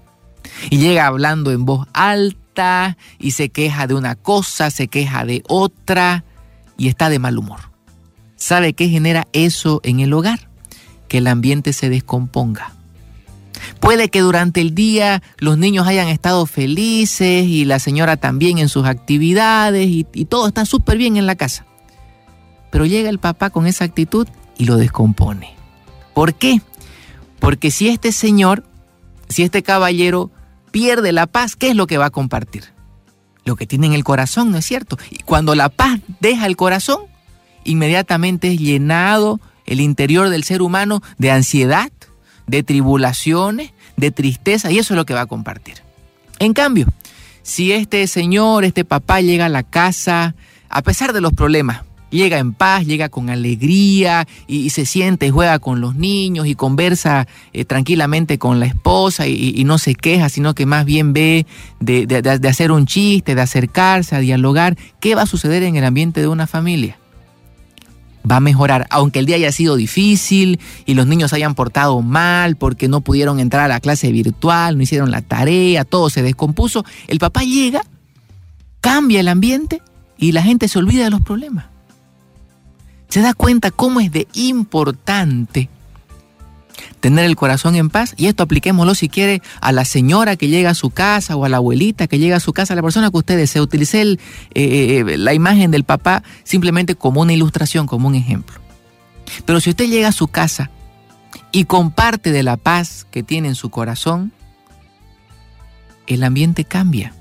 Y 0.71 0.79
llega 0.79 1.07
hablando 1.07 1.53
en 1.53 1.67
voz 1.67 1.87
alta 1.93 2.97
y 3.19 3.33
se 3.33 3.51
queja 3.51 3.87
de 3.87 3.95
una 3.95 4.15
cosa, 4.15 4.71
se 4.71 4.89
queja 4.89 5.27
de 5.27 5.43
otra 5.47 6.25
y 6.79 6.89
está 6.89 7.11
de 7.11 7.19
mal 7.19 7.37
humor. 7.37 7.61
¿Sabe 8.37 8.73
qué 8.73 8.89
genera 8.89 9.29
eso 9.35 9.83
en 9.85 10.01
el 10.01 10.15
hogar? 10.15 10.49
que 11.13 11.19
el 11.19 11.27
ambiente 11.27 11.75
se 11.75 11.91
descomponga. 11.91 12.73
Puede 13.81 14.09
que 14.09 14.21
durante 14.21 14.63
el 14.63 14.75
día 14.75 15.23
los 15.37 15.59
niños 15.59 15.87
hayan 15.87 16.09
estado 16.09 16.47
felices 16.47 17.45
y 17.45 17.67
la 17.67 17.81
señora 17.81 18.17
también 18.17 18.57
en 18.57 18.71
sus 18.71 18.87
actividades 18.87 19.91
y, 19.91 20.05
todo 20.25 20.49
está 20.49 20.65
súper 20.65 20.97
bien 20.97 21.19
en 21.19 21.27
la 21.27 21.37
casa. 21.37 21.67
Pero 22.73 22.87
llega 22.87 23.11
el 23.11 23.21
papá 23.21 23.51
con 23.51 23.69
esa 23.69 23.85
actitud 23.85 24.27
y 24.57 24.65
lo 24.65 24.79
descompone. 24.79 25.55
¿Por 26.15 26.35
qué? 26.35 26.61
Porque 27.39 27.71
si 27.71 27.89
este 27.89 28.13
señor, 28.13 28.65
si 29.29 29.43
este 29.43 29.63
caballero 29.63 30.31
pierde 30.71 31.13
la 31.13 31.27
paz, 31.27 31.55
¿qué 31.55 31.69
es 31.69 31.77
lo 31.77 31.87
que 31.87 31.99
va 31.99 32.07
a 32.07 32.11
compartir? 32.11 32.73
Lo 33.45 33.57
que 33.57 33.67
tiene 33.67 33.89
en 33.89 33.93
el 33.93 34.05
corazón, 34.05 34.51
¿no 34.51 34.59
es 34.59 34.65
cierto? 34.65 34.97
Y 35.11 35.19
cuando 35.19 35.55
la 35.55 35.69
paz 35.69 36.01
deja 36.21 36.47
el 36.47 36.57
corazón, 36.57 37.03
inmediatamente 37.65 38.49
es 38.53 38.59
llenado 38.59 39.39
el 39.67 39.81
interior 39.81 40.31
del 40.31 40.43
ser 40.43 40.63
humano 40.63 41.03
de 41.19 41.31
ansiedad, 41.31 41.93
de 42.47 42.63
tribulaciones, 42.63 43.73
de 43.97 44.11
tristeza, 44.11 44.71
y 44.71 44.79
eso 44.79 44.95
es 44.95 44.97
lo 44.97 45.05
que 45.05 45.15
va 45.15 45.23
a 45.23 45.27
compartir. 45.27 45.77
En 46.39 46.55
cambio, 46.55 46.87
si 47.43 47.73
este 47.73 48.07
señor, 48.07 48.65
este 48.65 48.85
papá 48.87 49.21
llega 49.21 49.47
a 49.47 49.51
la 49.51 49.63
casa, 49.63 50.35
a 50.71 50.83
pesar 50.83 51.13
de 51.13 51.21
los 51.21 51.35
problemas, 51.35 51.83
llega 52.13 52.39
en 52.39 52.53
paz, 52.53 52.85
llega 52.87 53.09
con 53.09 53.31
alegría 53.31 54.29
y, 54.47 54.71
se 54.71 54.87
siente 54.87 55.31
juega 55.31 55.59
con 55.59 55.81
los 55.81 55.97
niños 55.97 56.47
y 56.47 56.55
conversa 56.55 57.27
eh, 57.53 57.65
tranquilamente 57.65 58.39
con 58.39 58.61
la 58.61 58.67
esposa 58.67 59.27
y, 59.27 59.65
no 59.65 59.79
se 59.79 59.95
queja, 59.95 60.29
sino 60.29 60.55
que 60.55 60.67
más 60.67 60.85
bien 60.85 61.13
ve 61.13 61.47
de, 61.81 62.07
de- 62.07 62.49
hacer 62.49 62.71
un 62.73 62.87
chiste, 62.87 63.35
de 63.35 63.41
acercarse, 63.41 64.15
a 64.15 64.21
dialogar, 64.21 64.77
¿qué 65.01 65.15
va 65.15 65.23
a 65.23 65.27
suceder 65.27 65.63
en 65.63 65.77
el 65.77 65.85
ambiente 65.85 66.21
de 66.21 66.29
una 66.29 66.47
familia? 66.47 66.99
Va 68.31 68.37
a 68.37 68.41
mejorar, 68.41 68.87
aunque 68.91 69.19
el 69.19 69.27
día 69.27 69.37
haya 69.37 69.51
sido 69.51 69.77
difícil 69.77 70.61
y 70.85 70.95
los 70.95 71.07
niños 71.07 71.33
hayan 71.33 71.55
portado 71.55 72.03
mal 72.03 72.57
porque 72.57 72.87
no 72.89 73.01
pudieron 73.01 73.41
entrar 73.41 73.65
a 73.65 73.69
la 73.69 73.81
clase 73.81 74.13
virtual, 74.13 74.77
no 74.77 74.83
hicieron 74.83 75.11
la 75.11 75.23
tarea, 75.23 75.85
todo 75.85 76.11
se 76.11 76.23
descompuso. 76.23 76.85
El 77.09 77.19
papá 77.19 77.43
llega, 77.43 77.83
cambia 78.81 79.21
el 79.21 79.29
ambiente 79.29 79.81
y 80.19 80.33
la 80.33 80.43
gente 80.43 80.69
se 80.69 80.79
olvida 80.79 81.05
de 81.05 81.11
los 81.11 81.23
problemas 81.23 81.72
se 83.13 83.21
da 83.21 83.35
cuenta 83.35 83.71
cómo 83.71 84.01
es 84.01 84.11
de 84.11 84.27
importante 84.33 85.69
tener 87.01 87.27
el 87.27 87.37
corazón 87.37 87.77
en 87.77 87.91
paz. 87.91 88.15
Y 88.17 88.25
esto 88.25 88.43
apliquémoslo 88.43 88.95
si 88.95 89.11
quiere 89.11 89.43
a 89.61 89.71
la 89.71 89.85
señora 89.85 90.37
que 90.37 90.49
llega 90.49 90.71
a 90.71 90.75
su 90.75 90.89
casa 90.89 91.37
o 91.37 91.45
a 91.45 91.51
la 91.51 91.59
abuelita 91.59 92.07
que 92.07 92.19
llega 92.19 92.37
a 92.37 92.41
su 92.41 92.55
casa, 92.55 92.73
a 92.73 92.77
la 92.77 92.81
persona 92.81 93.11
que 93.11 93.19
usted 93.19 93.37
desee. 93.37 93.61
Utilicé 93.61 94.01
eh, 94.01 94.19
eh, 94.55 95.19
la 95.19 95.35
imagen 95.35 95.71
del 95.71 95.85
papá 95.85 96.23
simplemente 96.43 96.95
como 96.95 97.21
una 97.21 97.35
ilustración, 97.35 97.87
como 97.87 98.09
un 98.09 98.15
ejemplo. 98.15 98.59
Pero 99.45 99.61
si 99.61 99.69
usted 99.69 99.91
llega 99.91 100.09
a 100.09 100.13
su 100.13 100.29
casa 100.29 100.71
y 101.51 101.67
comparte 101.67 102.33
de 102.33 102.43
la 102.43 102.57
paz 102.57 103.07
que 103.11 103.23
tiene 103.23 103.49
en 103.49 103.57
su 103.57 103.69
corazón, 103.69 104.33
el 106.07 106.25
ambiente 106.25 106.65
cambia. 106.65 107.13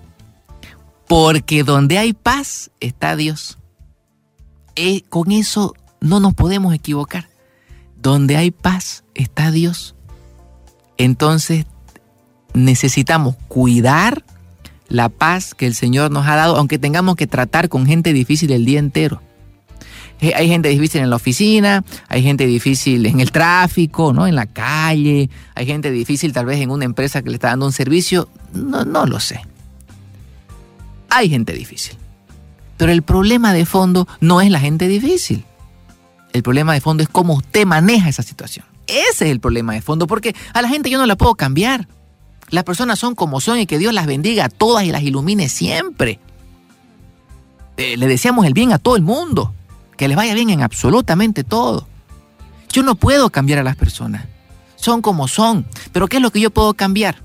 Porque 1.09 1.65
donde 1.65 1.97
hay 1.97 2.13
paz 2.13 2.71
está 2.79 3.17
Dios. 3.17 3.57
Eh, 4.77 5.01
con 5.09 5.33
eso 5.33 5.73
no 6.01 6.19
nos 6.19 6.33
podemos 6.33 6.73
equivocar. 6.73 7.29
Donde 8.01 8.35
hay 8.35 8.51
paz 8.51 9.03
está 9.13 9.51
Dios. 9.51 9.95
Entonces 10.97 11.65
necesitamos 12.53 13.35
cuidar 13.47 14.25
la 14.89 15.07
paz 15.07 15.55
que 15.55 15.67
el 15.67 15.75
Señor 15.75 16.11
nos 16.11 16.27
ha 16.27 16.35
dado, 16.35 16.57
aunque 16.57 16.77
tengamos 16.77 17.15
que 17.15 17.27
tratar 17.27 17.69
con 17.69 17.85
gente 17.85 18.11
difícil 18.11 18.51
el 18.51 18.65
día 18.65 18.79
entero. 18.79 19.21
Hay 20.35 20.47
gente 20.47 20.69
difícil 20.69 21.01
en 21.01 21.09
la 21.09 21.15
oficina, 21.15 21.83
hay 22.07 22.21
gente 22.21 22.45
difícil 22.45 23.05
en 23.07 23.21
el 23.21 23.31
tráfico, 23.31 24.13
¿no? 24.13 24.27
En 24.27 24.35
la 24.35 24.45
calle, 24.45 25.31
hay 25.55 25.65
gente 25.65 25.89
difícil 25.89 26.31
tal 26.31 26.45
vez 26.45 26.61
en 26.61 26.69
una 26.69 26.85
empresa 26.85 27.23
que 27.23 27.29
le 27.29 27.35
está 27.35 27.47
dando 27.47 27.65
un 27.65 27.71
servicio. 27.71 28.29
No, 28.53 28.85
no 28.85 29.07
lo 29.07 29.19
sé. 29.19 29.41
Hay 31.09 31.29
gente 31.29 31.53
difícil. 31.53 31.95
Pero 32.77 32.91
el 32.91 33.01
problema 33.01 33.53
de 33.53 33.65
fondo 33.65 34.07
no 34.19 34.41
es 34.41 34.51
la 34.51 34.59
gente 34.59 34.87
difícil. 34.87 35.43
El 36.33 36.43
problema 36.43 36.73
de 36.73 36.81
fondo 36.81 37.03
es 37.03 37.09
cómo 37.09 37.33
usted 37.33 37.65
maneja 37.65 38.09
esa 38.09 38.23
situación. 38.23 38.65
Ese 38.87 39.25
es 39.25 39.31
el 39.31 39.39
problema 39.39 39.73
de 39.73 39.81
fondo, 39.81 40.07
porque 40.07 40.35
a 40.53 40.61
la 40.61 40.69
gente 40.69 40.89
yo 40.89 40.97
no 40.97 41.05
la 41.05 41.15
puedo 41.15 41.35
cambiar. 41.35 41.87
Las 42.49 42.63
personas 42.63 42.99
son 42.99 43.15
como 43.15 43.39
son 43.39 43.59
y 43.59 43.65
que 43.65 43.77
Dios 43.77 43.93
las 43.93 44.05
bendiga 44.05 44.45
a 44.45 44.49
todas 44.49 44.83
y 44.83 44.91
las 44.91 45.03
ilumine 45.03 45.49
siempre. 45.49 46.19
Eh, 47.77 47.95
le 47.97 48.07
deseamos 48.07 48.45
el 48.45 48.53
bien 48.53 48.73
a 48.73 48.79
todo 48.79 48.95
el 48.95 49.01
mundo, 49.01 49.53
que 49.97 50.07
les 50.07 50.17
vaya 50.17 50.33
bien 50.33 50.49
en 50.49 50.61
absolutamente 50.61 51.43
todo. 51.43 51.87
Yo 52.69 52.83
no 52.83 52.95
puedo 52.95 53.29
cambiar 53.29 53.59
a 53.59 53.63
las 53.63 53.75
personas. 53.75 54.25
Son 54.75 55.01
como 55.01 55.27
son. 55.27 55.65
Pero 55.91 56.07
¿qué 56.07 56.17
es 56.17 56.23
lo 56.23 56.31
que 56.31 56.41
yo 56.41 56.51
puedo 56.51 56.73
cambiar? 56.73 57.21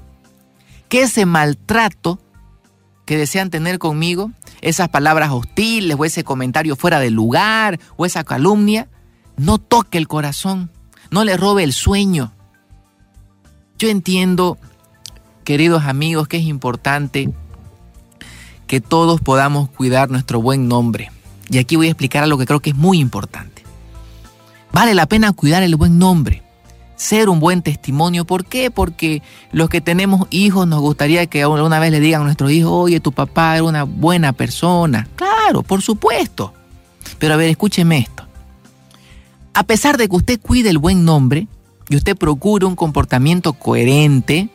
Que 0.88 1.03
ese 1.03 1.27
maltrato 1.27 2.21
que 3.05 3.16
desean 3.16 3.51
tener 3.51 3.79
conmigo, 3.79 4.33
esas 4.61 4.88
palabras 4.88 5.31
hostiles 5.31 5.97
o 5.99 6.05
ese 6.05 6.25
comentario 6.25 6.77
fuera 6.77 7.01
de 7.01 7.11
lugar 7.11 7.79
o 7.97 8.05
esa 8.05 8.25
calumnia, 8.25 8.88
no 9.37 9.59
toque 9.59 9.99
el 9.99 10.09
corazón, 10.09 10.70
no 11.11 11.25
le 11.25 11.37
robe 11.37 11.64
el 11.64 11.72
sueño. 11.72 12.33
Yo 13.79 13.88
entiendo, 13.88 14.59
queridos 15.44 15.85
amigos, 15.85 16.29
que 16.29 16.38
es 16.38 16.44
importante 16.44 17.31
que 18.66 18.81
todos 18.81 19.20
podamos 19.20 19.68
cuidar 19.70 20.11
nuestro 20.11 20.40
buen 20.40 20.68
nombre. 20.68 21.11
Y 21.49 21.59
aquí 21.59 21.77
voy 21.77 21.87
a 21.87 21.90
explicar 21.90 22.25
algo 22.25 22.38
que 22.38 22.46
creo 22.46 22.61
que 22.61 22.70
es 22.70 22.77
muy 22.77 22.99
importante. 22.99 23.62
Vale 24.72 24.94
la 24.94 25.07
pena 25.07 25.33
cuidar 25.33 25.62
el 25.62 25.77
buen 25.77 25.99
nombre, 25.99 26.42
ser 26.96 27.29
un 27.29 27.38
buen 27.38 27.62
testimonio. 27.62 28.25
¿Por 28.25 28.44
qué? 28.44 28.70
Porque 28.70 29.22
los 29.53 29.68
que 29.68 29.81
tenemos 29.81 30.27
hijos 30.31 30.66
nos 30.66 30.81
gustaría 30.81 31.27
que 31.27 31.46
una 31.46 31.79
vez 31.79 31.92
le 31.92 32.01
digan 32.01 32.22
a 32.22 32.25
nuestros 32.25 32.51
hijos, 32.51 32.72
oye, 32.72 33.01
tu 33.01 33.12
papá 33.12 33.55
era 33.55 33.64
una 33.64 33.85
buena 33.85 34.33
persona. 34.33 35.09
Claro, 35.16 35.62
por 35.62 35.83
supuesto. 35.83 36.53
Pero 37.18 37.35
a 37.35 37.37
ver, 37.37 37.49
escúcheme 37.49 37.99
esto. 37.99 38.26
A 39.57 39.62
pesar 39.62 39.97
de 39.97 40.07
que 40.07 40.16
usted 40.16 40.38
cuide 40.38 40.69
el 40.69 40.77
buen 40.77 41.07
nombre 41.07 41.49
y 41.88 41.97
usted 41.97 42.14
procure 42.14 42.66
un 42.66 42.77
comportamiento 42.77 43.55
coherente, 43.55 44.51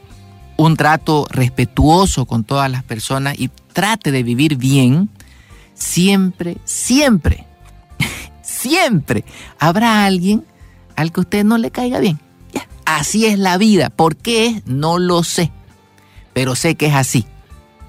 un 0.58 0.78
trato 0.78 1.26
respetuoso 1.32 2.28
con 2.28 2.44
todas 2.44 2.70
las 2.70 2.84
personas 2.84 3.34
y 3.40 3.50
trate 3.74 4.12
de 4.12 4.22
vivir 4.22 4.58
bien, 4.58 5.10
siempre, 5.74 6.60
siempre, 6.66 7.48
siempre 8.44 9.26
habrá 9.58 10.06
alguien 10.06 10.46
al 10.96 11.12
que 11.12 11.22
usted 11.22 11.44
no 11.46 11.58
le 11.58 11.72
caiga 11.72 12.00
bien. 12.00 12.20
Así 12.86 13.26
es 13.26 13.40
la 13.40 13.58
vida. 13.58 13.90
¿Por 13.90 14.16
qué? 14.16 14.62
No 14.68 15.00
lo 15.00 15.24
sé. 15.24 15.52
Pero 16.34 16.54
sé 16.54 16.76
que 16.76 16.86
es 16.86 16.94
así. 16.94 17.26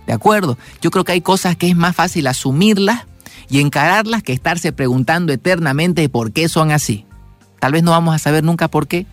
¿De 0.07 0.15
acuerdo? 0.15 0.57
Yo 0.81 0.91
creo 0.91 1.05
que 1.05 1.13
hay 1.13 1.21
cosas 1.21 1.59
que 1.59 1.69
es 1.69 1.77
más 1.77 1.95
fácil 1.95 2.27
asumirlas 2.27 3.05
y 3.53 3.61
encararlas 3.61 4.23
que 4.23 4.33
estarse 4.33 4.73
preguntando 4.73 5.31
eternamente 5.31 6.09
por 6.09 6.33
qué 6.33 6.49
son 6.49 6.71
así. 6.71 7.05
Tal 7.61 7.73
vez 7.73 7.83
no 7.83 7.91
vamos 7.91 8.15
a 8.15 8.19
saber 8.19 8.43
nunca 8.43 8.69
por 8.69 8.89
qué. 8.89 9.07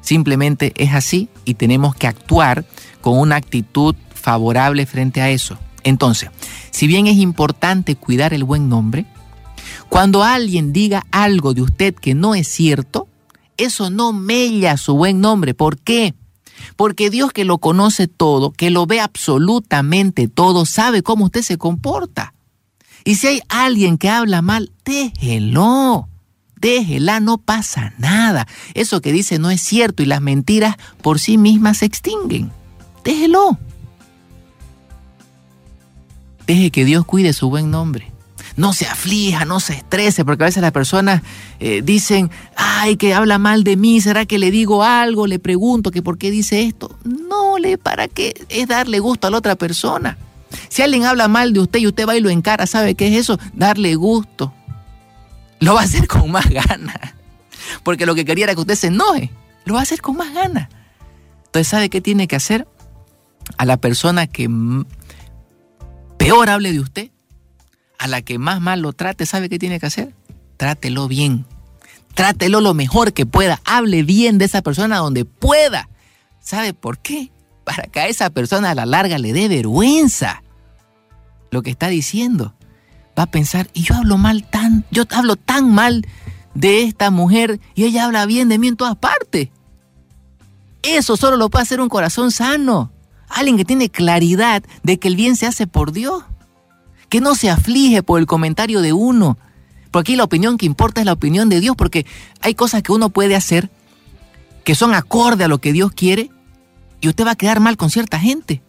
Simplemente 0.00 0.72
es 0.76 0.92
así 0.92 1.28
y 1.44 1.54
tenemos 1.54 1.94
que 1.94 2.08
actuar 2.08 2.64
con 3.00 3.16
una 3.16 3.36
actitud 3.36 3.94
favorable 4.12 4.86
frente 4.86 5.22
a 5.22 5.30
eso. 5.30 5.56
Entonces, 5.84 6.30
si 6.72 6.88
bien 6.88 7.06
es 7.06 7.16
importante 7.16 7.94
cuidar 7.94 8.34
el 8.34 8.42
buen 8.42 8.68
nombre, 8.68 9.06
cuando 9.88 10.24
alguien 10.24 10.72
diga 10.72 11.06
algo 11.12 11.54
de 11.54 11.62
usted 11.62 11.94
que 11.94 12.16
no 12.16 12.34
es 12.34 12.48
cierto, 12.48 13.06
eso 13.56 13.88
no 13.88 14.12
mella 14.12 14.78
su 14.78 14.96
buen 14.96 15.20
nombre. 15.20 15.54
¿Por 15.54 15.78
qué? 15.78 16.12
Porque 16.74 17.08
Dios 17.08 17.30
que 17.30 17.44
lo 17.44 17.58
conoce 17.58 18.08
todo, 18.08 18.50
que 18.50 18.70
lo 18.70 18.86
ve 18.86 18.98
absolutamente 18.98 20.26
todo, 20.26 20.66
sabe 20.66 21.04
cómo 21.04 21.26
usted 21.26 21.42
se 21.42 21.56
comporta. 21.56 22.34
Y 23.06 23.14
si 23.14 23.28
hay 23.28 23.40
alguien 23.48 23.98
que 23.98 24.10
habla 24.10 24.42
mal, 24.42 24.72
déjelo. 24.84 26.08
Déjela, 26.56 27.20
no 27.20 27.38
pasa 27.38 27.94
nada. 27.98 28.48
Eso 28.74 29.00
que 29.00 29.12
dice 29.12 29.38
no 29.38 29.52
es 29.52 29.62
cierto 29.62 30.02
y 30.02 30.06
las 30.06 30.20
mentiras 30.20 30.74
por 31.02 31.20
sí 31.20 31.38
mismas 31.38 31.78
se 31.78 31.86
extinguen. 31.86 32.50
Déjelo. 33.04 33.60
Deje 36.48 36.72
que 36.72 36.84
Dios 36.84 37.04
cuide 37.04 37.32
su 37.32 37.48
buen 37.48 37.70
nombre. 37.70 38.10
No 38.56 38.72
se 38.72 38.86
aflija, 38.86 39.44
no 39.44 39.60
se 39.60 39.74
estrese, 39.74 40.24
porque 40.24 40.42
a 40.42 40.46
veces 40.46 40.62
las 40.62 40.72
personas 40.72 41.22
eh, 41.60 41.82
dicen, 41.84 42.32
ay, 42.56 42.96
que 42.96 43.14
habla 43.14 43.38
mal 43.38 43.62
de 43.62 43.76
mí, 43.76 44.00
¿será 44.00 44.26
que 44.26 44.40
le 44.40 44.50
digo 44.50 44.82
algo? 44.82 45.28
Le 45.28 45.38
pregunto 45.38 45.92
que 45.92 46.02
por 46.02 46.18
qué 46.18 46.32
dice 46.32 46.64
esto. 46.64 46.98
No, 47.04 47.58
le, 47.58 47.78
¿para 47.78 48.08
qué? 48.08 48.34
Es 48.48 48.66
darle 48.66 48.98
gusto 48.98 49.28
a 49.28 49.30
la 49.30 49.38
otra 49.38 49.54
persona. 49.54 50.18
Si 50.68 50.82
alguien 50.82 51.04
habla 51.04 51.28
mal 51.28 51.52
de 51.52 51.60
usted 51.60 51.80
y 51.80 51.86
usted 51.86 52.06
va 52.06 52.16
y 52.16 52.20
lo 52.20 52.30
encara, 52.30 52.66
¿sabe 52.66 52.94
qué 52.94 53.08
es 53.08 53.16
eso? 53.16 53.38
Darle 53.52 53.94
gusto. 53.94 54.52
Lo 55.60 55.74
va 55.74 55.80
a 55.80 55.84
hacer 55.84 56.06
con 56.06 56.30
más 56.30 56.48
ganas. 56.48 56.96
Porque 57.82 58.06
lo 58.06 58.14
que 58.14 58.24
quería 58.24 58.44
era 58.44 58.54
que 58.54 58.60
usted 58.60 58.74
se 58.74 58.88
enoje. 58.88 59.30
Lo 59.64 59.74
va 59.74 59.80
a 59.80 59.82
hacer 59.82 60.00
con 60.00 60.16
más 60.16 60.32
ganas. 60.32 60.68
Entonces, 61.46 61.68
¿sabe 61.68 61.88
qué 61.88 62.00
tiene 62.00 62.28
que 62.28 62.36
hacer? 62.36 62.68
A 63.56 63.64
la 63.64 63.76
persona 63.76 64.26
que 64.26 64.48
peor 66.18 66.50
hable 66.50 66.72
de 66.72 66.80
usted, 66.80 67.10
a 67.98 68.08
la 68.08 68.22
que 68.22 68.38
más 68.38 68.60
mal 68.60 68.80
lo 68.80 68.92
trate, 68.92 69.26
¿sabe 69.26 69.48
qué 69.48 69.58
tiene 69.58 69.80
que 69.80 69.86
hacer? 69.86 70.14
Trátelo 70.56 71.08
bien. 71.08 71.46
Trátelo 72.14 72.60
lo 72.60 72.74
mejor 72.74 73.12
que 73.12 73.26
pueda. 73.26 73.60
Hable 73.64 74.02
bien 74.02 74.38
de 74.38 74.46
esa 74.46 74.62
persona 74.62 74.98
donde 74.98 75.24
pueda. 75.24 75.88
¿Sabe 76.40 76.74
por 76.74 76.98
qué? 76.98 77.30
Para 77.66 77.82
que 77.88 77.98
a 77.98 78.06
esa 78.06 78.30
persona 78.30 78.70
a 78.70 78.74
la 78.76 78.86
larga 78.86 79.18
le 79.18 79.32
dé 79.32 79.48
vergüenza 79.48 80.44
lo 81.50 81.62
que 81.62 81.70
está 81.70 81.88
diciendo. 81.88 82.54
Va 83.18 83.24
a 83.24 83.30
pensar, 83.30 83.68
y 83.74 83.82
yo 83.82 83.96
hablo 83.96 84.18
mal 84.18 84.48
tan, 84.48 84.84
yo 84.92 85.02
hablo 85.10 85.34
tan 85.34 85.74
mal 85.74 86.06
de 86.54 86.84
esta 86.84 87.10
mujer 87.10 87.58
y 87.74 87.82
ella 87.82 88.04
habla 88.04 88.24
bien 88.24 88.48
de 88.48 88.58
mí 88.58 88.68
en 88.68 88.76
todas 88.76 88.94
partes. 88.94 89.48
Eso 90.84 91.16
solo 91.16 91.36
lo 91.36 91.50
puede 91.50 91.64
hacer 91.64 91.80
un 91.80 91.88
corazón 91.88 92.30
sano. 92.30 92.92
Alguien 93.28 93.56
que 93.56 93.64
tiene 93.64 93.90
claridad 93.90 94.62
de 94.84 95.00
que 95.00 95.08
el 95.08 95.16
bien 95.16 95.34
se 95.34 95.46
hace 95.46 95.66
por 95.66 95.90
Dios. 95.90 96.22
Que 97.08 97.20
no 97.20 97.34
se 97.34 97.50
aflige 97.50 98.04
por 98.04 98.20
el 98.20 98.26
comentario 98.26 98.80
de 98.80 98.92
uno. 98.92 99.38
Porque 99.90 100.12
aquí 100.12 100.16
la 100.16 100.22
opinión 100.22 100.56
que 100.56 100.66
importa 100.66 101.00
es 101.00 101.04
la 101.04 101.14
opinión 101.14 101.48
de 101.48 101.58
Dios. 101.58 101.74
Porque 101.74 102.06
hay 102.42 102.54
cosas 102.54 102.84
que 102.84 102.92
uno 102.92 103.10
puede 103.10 103.34
hacer 103.34 103.70
que 104.62 104.76
son 104.76 104.94
acorde 104.94 105.42
a 105.42 105.48
lo 105.48 105.58
que 105.58 105.72
Dios 105.72 105.90
quiere. 105.90 106.30
Y 107.00 107.08
usted 107.08 107.26
va 107.26 107.32
a 107.32 107.36
quedar 107.36 107.60
mal 107.60 107.76
con 107.76 107.90
cierta 107.90 108.18
gente. 108.18 108.62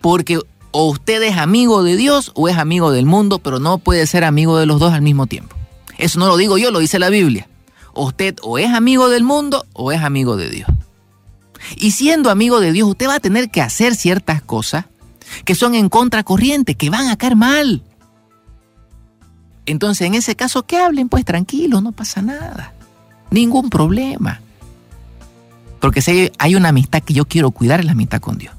Porque 0.00 0.38
o 0.70 0.90
usted 0.90 1.22
es 1.22 1.36
amigo 1.36 1.82
de 1.82 1.96
Dios 1.96 2.32
o 2.34 2.48
es 2.48 2.58
amigo 2.58 2.90
del 2.90 3.06
mundo, 3.06 3.38
pero 3.38 3.60
no 3.60 3.78
puede 3.78 4.06
ser 4.06 4.24
amigo 4.24 4.58
de 4.58 4.66
los 4.66 4.78
dos 4.78 4.92
al 4.92 5.02
mismo 5.02 5.26
tiempo. 5.26 5.56
Eso 5.98 6.18
no 6.18 6.26
lo 6.26 6.36
digo 6.36 6.58
yo, 6.58 6.70
lo 6.70 6.80
dice 6.80 6.98
la 6.98 7.08
Biblia. 7.08 7.48
Usted 7.94 8.36
o 8.42 8.58
es 8.58 8.70
amigo 8.70 9.08
del 9.08 9.24
mundo 9.24 9.64
o 9.72 9.92
es 9.92 10.02
amigo 10.02 10.36
de 10.36 10.50
Dios. 10.50 10.68
Y 11.76 11.92
siendo 11.92 12.30
amigo 12.30 12.60
de 12.60 12.72
Dios, 12.72 12.88
usted 12.88 13.08
va 13.08 13.14
a 13.14 13.20
tener 13.20 13.50
que 13.50 13.62
hacer 13.62 13.94
ciertas 13.94 14.42
cosas 14.42 14.84
que 15.44 15.54
son 15.54 15.74
en 15.74 15.88
contracorriente, 15.88 16.74
que 16.74 16.90
van 16.90 17.08
a 17.08 17.16
caer 17.16 17.36
mal. 17.36 17.82
Entonces, 19.64 20.06
en 20.06 20.14
ese 20.14 20.36
caso, 20.36 20.64
que 20.64 20.76
hablen, 20.76 21.08
pues 21.08 21.24
tranquilo, 21.24 21.80
no 21.80 21.92
pasa 21.92 22.22
nada. 22.22 22.72
Ningún 23.30 23.70
problema. 23.70 24.40
Porque 25.80 26.00
si 26.00 26.30
hay 26.38 26.54
una 26.54 26.70
amistad 26.70 27.02
que 27.02 27.14
yo 27.14 27.26
quiero 27.26 27.50
cuidar, 27.50 27.80
es 27.80 27.86
la 27.86 27.92
amistad 27.92 28.20
con 28.20 28.38
Dios. 28.38 28.54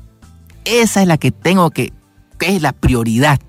Esa 0.66 1.02
es 1.02 1.08
la 1.08 1.18
que 1.18 1.32
tengo 1.32 1.72
que, 1.72 1.94
es 2.40 2.62
la 2.62 2.74
prioridad, 2.74 3.40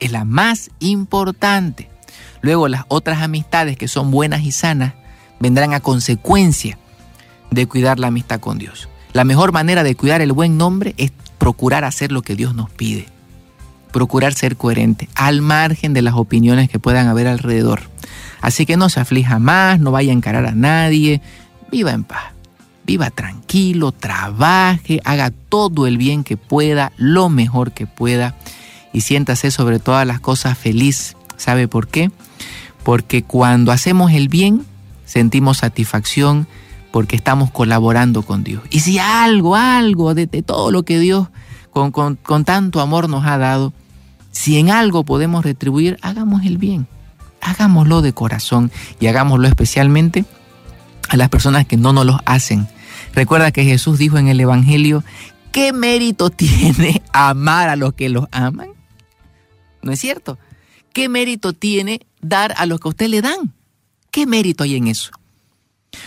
es 0.00 0.12
la 0.12 0.24
más 0.24 0.70
importante. 0.80 1.90
Luego 2.40 2.68
las 2.68 2.84
otras 2.88 3.22
amistades 3.22 3.76
que 3.76 3.88
son 3.88 4.10
buenas 4.10 4.42
y 4.42 4.52
sanas 4.52 4.94
vendrán 5.40 5.74
a 5.74 5.80
consecuencia 5.80 6.78
de 7.50 7.66
cuidar 7.66 7.98
la 7.98 8.08
amistad 8.08 8.40
con 8.40 8.58
Dios. 8.58 8.88
La 9.12 9.24
mejor 9.24 9.52
manera 9.52 9.82
de 9.82 9.94
cuidar 9.94 10.20
el 10.20 10.32
buen 10.32 10.56
nombre 10.56 10.94
es 10.96 11.12
procurar 11.38 11.84
hacer 11.84 12.10
lo 12.10 12.22
que 12.22 12.34
Dios 12.34 12.54
nos 12.54 12.70
pide. 12.70 13.06
Procurar 13.92 14.34
ser 14.34 14.56
coherente, 14.56 15.08
al 15.14 15.40
margen 15.40 15.92
de 15.92 16.02
las 16.02 16.14
opiniones 16.14 16.68
que 16.68 16.80
puedan 16.80 17.06
haber 17.06 17.28
alrededor. 17.28 17.82
Así 18.40 18.66
que 18.66 18.76
no 18.76 18.88
se 18.88 19.00
aflija 19.00 19.38
más, 19.38 19.78
no 19.78 19.92
vaya 19.92 20.10
a 20.10 20.16
encarar 20.16 20.46
a 20.46 20.52
nadie, 20.52 21.22
viva 21.70 21.92
en 21.92 22.04
paz, 22.04 22.33
viva 22.84 23.10
tranquilo, 23.10 23.92
trabaje, 23.92 25.00
haga 25.04 25.30
todo 25.30 25.86
el 25.86 25.98
bien 25.98 26.24
que 26.24 26.36
pueda, 26.36 26.92
lo 26.96 27.28
mejor 27.28 27.72
que 27.72 27.86
pueda 27.86 28.34
y 28.92 29.00
siéntase 29.00 29.50
sobre 29.50 29.78
todas 29.78 30.06
las 30.06 30.20
cosas 30.20 30.56
feliz. 30.56 31.16
¿Sabe 31.36 31.68
por 31.68 31.88
qué? 31.88 32.10
Porque 32.84 33.22
cuando 33.22 33.72
hacemos 33.72 34.12
el 34.12 34.28
bien, 34.28 34.64
sentimos 35.04 35.58
satisfacción 35.58 36.46
porque 36.92 37.16
estamos 37.16 37.50
colaborando 37.50 38.22
con 38.22 38.44
Dios. 38.44 38.62
Y 38.70 38.80
si 38.80 38.98
algo, 38.98 39.56
algo 39.56 40.14
de, 40.14 40.26
todo 40.26 40.70
lo 40.70 40.84
que 40.84 41.00
Dios 41.00 41.28
con, 41.72 41.90
con, 41.90 42.16
con 42.16 42.44
tanto 42.44 42.80
amor 42.80 43.08
nos 43.08 43.26
ha 43.26 43.36
dado, 43.36 43.72
si 44.30 44.58
en 44.58 44.70
algo 44.70 45.04
podemos 45.04 45.44
retribuir, 45.44 45.98
hagamos 46.02 46.44
el 46.44 46.58
bien. 46.58 46.86
Hagámoslo 47.40 48.00
de 48.00 48.12
corazón 48.12 48.70
y 49.00 49.08
hagámoslo 49.08 49.48
especialmente 49.48 50.24
a 51.08 51.16
las 51.16 51.28
personas 51.28 51.66
que 51.66 51.76
no 51.76 51.92
nos 51.92 52.06
lo 52.06 52.20
hacen. 52.26 52.68
Recuerda 53.14 53.52
que 53.52 53.64
Jesús 53.64 53.98
dijo 53.98 54.18
en 54.18 54.28
el 54.28 54.40
Evangelio, 54.40 55.04
¿qué 55.52 55.72
mérito 55.72 56.30
tiene 56.30 57.02
amar 57.12 57.68
a 57.68 57.76
los 57.76 57.94
que 57.94 58.08
los 58.08 58.26
aman? 58.32 58.70
¿No 59.82 59.92
es 59.92 60.00
cierto? 60.00 60.38
¿Qué 60.92 61.08
mérito 61.08 61.52
tiene 61.52 62.00
dar 62.20 62.54
a 62.56 62.66
los 62.66 62.80
que 62.80 62.88
a 62.88 62.90
usted 62.90 63.08
le 63.08 63.22
dan? 63.22 63.52
¿Qué 64.10 64.26
mérito 64.26 64.64
hay 64.64 64.76
en 64.76 64.88
eso? 64.88 65.10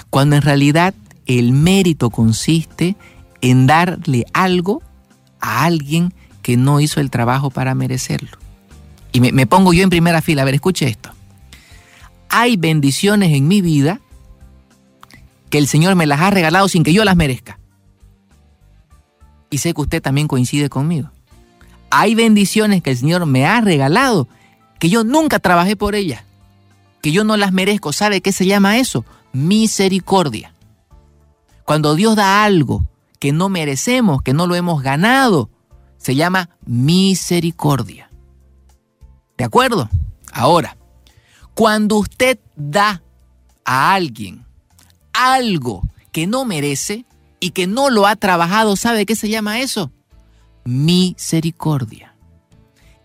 Cuando 0.10 0.36
en 0.36 0.42
realidad 0.42 0.94
el 1.26 1.52
mérito 1.52 2.10
consiste 2.10 2.96
en 3.42 3.68
darle 3.68 4.26
algo 4.34 4.82
a 5.40 5.66
alguien 5.66 6.14
que 6.42 6.58
no 6.58 6.80
hizo 6.80 7.00
el 7.00 7.12
trabajo 7.12 7.50
para 7.50 7.76
merecerlo. 7.76 8.38
Y 9.12 9.20
me, 9.20 9.32
me 9.32 9.46
pongo 9.46 9.74
yo 9.74 9.84
en 9.84 9.90
primera 9.90 10.22
fila. 10.22 10.42
A 10.42 10.46
ver, 10.46 10.56
escuche 10.56 10.88
esto. 10.88 11.12
Hay 12.30 12.58
bendiciones 12.58 13.34
en 13.34 13.48
mi 13.48 13.62
vida 13.62 14.02
que 15.50 15.58
el 15.58 15.68
Señor 15.68 15.96
me 15.96 16.06
las 16.06 16.22
ha 16.22 16.30
regalado 16.30 16.68
sin 16.68 16.84
que 16.84 16.94
yo 16.94 17.04
las 17.04 17.16
merezca. 17.16 17.60
Y 19.50 19.60
sé 19.60 19.74
que 19.74 19.82
usted 19.82 20.02
también 20.02 20.28
coincide 20.28 20.70
conmigo. 20.70 21.10
Hay 21.90 22.16
bendiciones 22.16 22.84
que 22.84 22.92
el 22.92 22.98
Señor 22.98 23.26
me 23.26 23.46
ha 23.46 23.62
regalado 23.62 24.28
que 24.80 24.90
yo 24.90 25.04
nunca 25.04 25.40
trabajé 25.40 25.76
por 25.76 25.96
ellas, 25.96 26.24
que 27.02 27.12
yo 27.12 27.24
no 27.24 27.38
las 27.38 27.54
merezco. 27.54 27.94
¿Sabe 27.94 28.22
qué 28.22 28.32
se 28.32 28.46
llama 28.46 28.78
eso? 28.78 29.06
Misericordia. 29.32 30.54
Cuando 31.64 31.96
Dios 31.96 32.16
da 32.16 32.44
algo 32.44 32.86
que 33.20 33.32
no 33.32 33.50
merecemos, 33.50 34.22
que 34.22 34.34
no 34.34 34.48
lo 34.48 34.56
hemos 34.56 34.84
ganado, 34.84 35.50
se 35.98 36.16
llama 36.16 36.50
misericordia. 36.66 38.10
¿De 39.38 39.44
acuerdo? 39.44 39.90
Ahora, 40.32 40.78
cuando 41.54 41.98
usted 41.98 42.40
da 42.56 43.02
a 43.66 43.94
alguien 43.94 44.47
algo 45.18 45.82
que 46.12 46.28
no 46.28 46.46
merece 46.46 47.06
y 47.40 47.52
que 47.52 47.68
no 47.68 47.90
lo 47.90 48.08
ha 48.08 48.16
trabajado, 48.16 48.76
¿sabe 48.76 49.06
qué 49.06 49.16
se 49.16 49.30
llama 49.30 49.60
eso? 49.60 49.92
Misericordia. 50.64 52.14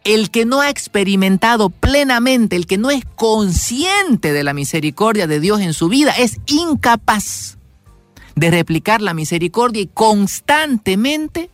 El 0.05 0.31
que 0.31 0.45
no 0.45 0.61
ha 0.61 0.71
experimentado 0.71 1.71
plenamente, 1.71 2.57
el 2.57 2.67
que 2.67 2.79
no 2.79 2.91
es 2.91 3.05
consciente 3.17 4.33
de 4.33 4.43
la 4.43 4.53
misericordia 4.53 5.27
de 5.27 5.41
Dios 5.41 5.61
en 5.61 5.75
su 5.75 5.89
vida, 5.89 6.13
es 6.13 6.41
incapaz 6.47 7.59
de 8.35 8.51
replicar 8.51 9.01
la 9.01 9.15
misericordia 9.15 9.83
y 9.83 9.87
constantemente 9.87 11.51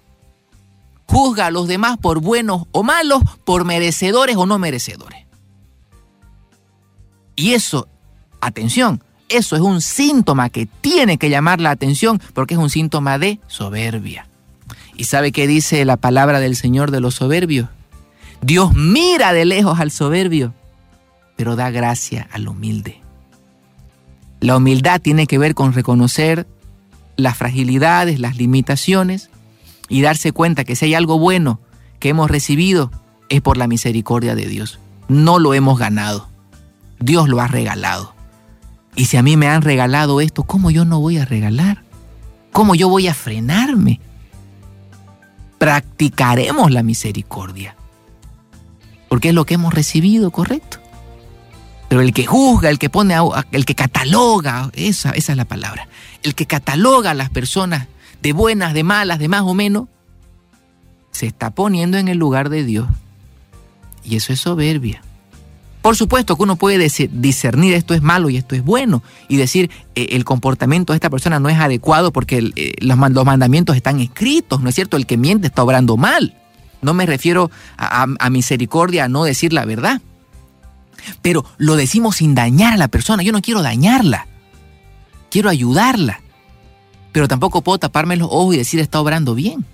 juzga 1.07 1.47
a 1.47 1.51
los 1.51 1.69
demás 1.69 1.99
por 1.99 2.21
buenos 2.21 2.65
o 2.73 2.83
malos, 2.83 3.23
por 3.45 3.65
merecedores 3.65 4.37
o 4.37 4.47
no 4.47 4.59
merecedores. 4.59 5.27
Y 7.35 7.55
eso, 7.55 7.89
atención, 8.41 9.03
eso 9.29 9.57
es 9.57 9.63
un 9.63 9.81
síntoma 9.81 10.51
que 10.51 10.67
tiene 10.67 11.19
que 11.19 11.31
llamar 11.31 11.61
la 11.61 11.71
atención 11.71 12.21
porque 12.35 12.55
es 12.55 12.61
un 12.61 12.71
síntoma 12.71 13.19
de 13.19 13.41
soberbia. 13.47 14.27
¿Y 14.97 15.05
sabe 15.05 15.33
qué 15.33 15.47
dice 15.47 15.85
la 15.85 15.97
palabra 15.97 16.41
del 16.41 16.57
Señor 16.57 16.91
de 16.91 17.01
los 17.01 17.15
soberbios? 17.15 17.69
Dios 18.41 18.75
mira 18.75 19.33
de 19.33 19.45
lejos 19.45 19.81
al 19.81 19.91
soberbio, 19.91 20.55
pero 21.37 21.57
da 21.57 21.71
gracia 21.71 22.29
al 22.33 22.49
humilde. 22.49 23.01
La 24.41 24.57
humildad 24.57 25.01
tiene 25.01 25.27
que 25.27 25.39
ver 25.39 25.55
con 25.55 25.73
reconocer 25.73 26.47
las 27.17 27.37
fragilidades, 27.37 28.21
las 28.21 28.37
limitaciones 28.37 29.31
y 29.89 30.03
darse 30.03 30.33
cuenta 30.33 30.65
que 30.65 30.77
si 30.77 30.87
hay 30.87 30.95
algo 30.95 31.19
bueno 31.19 31.61
que 31.99 32.11
hemos 32.11 32.31
recibido 32.31 32.91
es 33.29 33.41
por 33.41 33.57
la 33.57 33.67
misericordia 33.67 34.35
de 34.35 34.47
Dios. 34.47 34.79
No 35.09 35.39
lo 35.39 35.55
hemos 35.55 35.79
ganado. 35.79 36.29
Dios 37.01 37.29
lo 37.29 37.41
ha 37.41 37.49
regalado. 37.49 38.18
Y 38.95 39.07
si 39.07 39.17
a 39.17 39.23
mí 39.23 39.37
me 39.37 39.49
han 39.49 39.63
regalado 39.63 40.21
esto, 40.21 40.43
¿cómo 40.43 40.71
yo 40.71 40.85
no 40.85 41.01
voy 41.01 41.19
a 41.19 41.25
regalar? 41.25 41.83
¿Cómo 42.53 42.75
yo 42.75 42.89
voy 42.89 43.07
a 43.07 43.15
frenarme? 43.15 44.01
Practicaremos 45.59 46.71
la 46.71 46.83
misericordia. 46.83 47.77
Porque 49.09 49.29
es 49.29 49.35
lo 49.35 49.47
que 49.47 49.55
hemos 49.55 49.73
recibido, 49.73 50.31
correcto. 50.31 50.79
Pero 51.89 52.03
el 52.03 52.13
que 52.13 52.27
juzga, 52.27 52.69
el 52.69 52.79
que 52.79 52.91
pone, 52.91 53.17
el 53.53 53.65
que 53.65 53.75
cataloga, 53.75 54.71
esa, 54.75 55.11
esa 55.11 55.33
es 55.33 55.39
la 55.39 55.47
palabra. 55.47 55.89
El 56.23 56.35
que 56.35 56.47
cataloga 56.47 57.13
a 57.13 57.15
las 57.15 57.31
personas 57.31 57.87
de 58.21 58.33
buenas, 58.33 58.75
de 58.75 58.85
malas, 58.85 59.19
de 59.19 59.29
más 59.29 59.43
o 59.43 59.55
menos, 59.55 59.89
se 61.13 61.27
está 61.27 61.51
poniendo 61.51 61.97
en 61.97 62.09
el 62.09 62.19
lugar 62.19 62.51
de 62.51 62.65
Dios. 62.65 62.89
Y 64.05 64.17
eso 64.17 64.33
es 64.33 64.41
soberbia. 64.41 65.03
Por 65.89 65.97
supuesto 65.97 66.37
que 66.37 66.43
uno 66.43 66.57
puede 66.57 66.77
discernir 67.11 67.73
esto 67.73 67.95
es 67.95 68.03
malo 68.03 68.29
y 68.29 68.37
esto 68.37 68.55
es 68.55 68.63
bueno 68.63 69.03
y 69.27 69.39
decir 69.39 69.71
eh, 69.95 70.09
el 70.11 70.27
comportamiento 70.27 70.93
de 70.93 70.99
esta 70.99 71.09
persona 71.09 71.41
no 71.41 71.49
es 71.49 71.59
adecuado 71.59 72.13
porque 72.13 72.53
eh, 72.57 72.75
los, 72.81 72.99
mandamientos 72.99 73.75
están 73.75 73.99
escritos, 73.99 74.61
¿no 74.61 74.69
es 74.69 74.75
cierto? 74.75 74.99
El 74.99 75.07
que 75.07 75.17
miente 75.17 75.47
está 75.47 75.63
obrando 75.63 75.97
mal. 75.97 76.37
No 76.83 76.93
me 76.93 77.07
refiero 77.07 77.51
a 77.79 78.29
misericordia, 78.29 79.05
a 79.05 79.09
no 79.09 79.25
decir 79.25 79.55
la 79.55 79.65
verdad. 79.65 80.03
Pero 81.23 81.47
lo 81.57 81.75
decimos 81.75 82.17
sin 82.17 82.35
dañar 82.35 82.75
a 82.75 82.77
la 82.77 82.89
persona. 82.89 83.23
Yo 83.23 83.33
no 83.33 83.41
quiero 83.41 83.63
dañarla. 83.63 84.27
Quiero 85.31 85.49
ayudarla. 85.49 86.21
Pero 87.13 87.29
tampoco 87.29 87.63
puedo 87.63 87.79
taparme 87.79 88.19
los 88.19 88.29
ojos 88.31 88.57
y 88.57 88.59
decir 88.59 88.79
está 88.79 89.01
obrando 89.01 89.35
bien. 89.35 89.65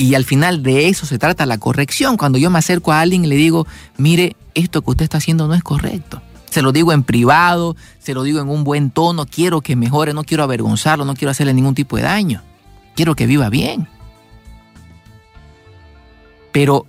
Y 0.00 0.14
al 0.14 0.24
final 0.24 0.62
de 0.62 0.88
eso 0.88 1.04
se 1.04 1.18
trata 1.18 1.44
la 1.44 1.58
corrección. 1.58 2.16
Cuando 2.16 2.38
yo 2.38 2.48
me 2.48 2.58
acerco 2.58 2.90
a 2.90 3.00
alguien 3.00 3.26
y 3.26 3.28
le 3.28 3.36
digo, 3.36 3.66
mire, 3.98 4.34
esto 4.54 4.82
que 4.82 4.90
usted 4.90 5.04
está 5.04 5.18
haciendo 5.18 5.46
no 5.48 5.54
es 5.54 5.62
correcto. 5.62 6.22
Se 6.50 6.62
lo 6.62 6.72
digo 6.72 6.92
en 6.92 7.04
privado, 7.04 7.76
se 8.00 8.14
lo 8.14 8.22
digo 8.22 8.40
en 8.40 8.48
un 8.48 8.64
buen 8.64 8.90
tono, 8.90 9.26
quiero 9.26 9.60
que 9.60 9.76
mejore, 9.76 10.14
no 10.14 10.24
quiero 10.24 10.42
avergonzarlo, 10.42 11.04
no 11.04 11.14
quiero 11.14 11.30
hacerle 11.30 11.54
ningún 11.54 11.74
tipo 11.74 11.96
de 11.96 12.02
daño. 12.02 12.42
Quiero 12.96 13.14
que 13.14 13.26
viva 13.26 13.48
bien. 13.50 13.88
Pero 16.52 16.86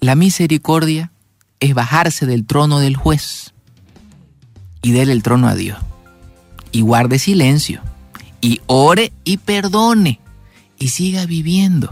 la 0.00 0.16
misericordia 0.16 1.12
es 1.60 1.74
bajarse 1.74 2.26
del 2.26 2.44
trono 2.44 2.80
del 2.80 2.96
juez 2.96 3.54
y 4.82 4.92
darle 4.92 5.12
el 5.12 5.22
trono 5.22 5.48
a 5.48 5.54
Dios. 5.54 5.78
Y 6.72 6.80
guarde 6.80 7.20
silencio. 7.20 7.80
Y 8.40 8.60
ore 8.66 9.12
y 9.22 9.36
perdone. 9.36 10.20
Y 10.78 10.88
siga 10.88 11.24
viviendo 11.26 11.90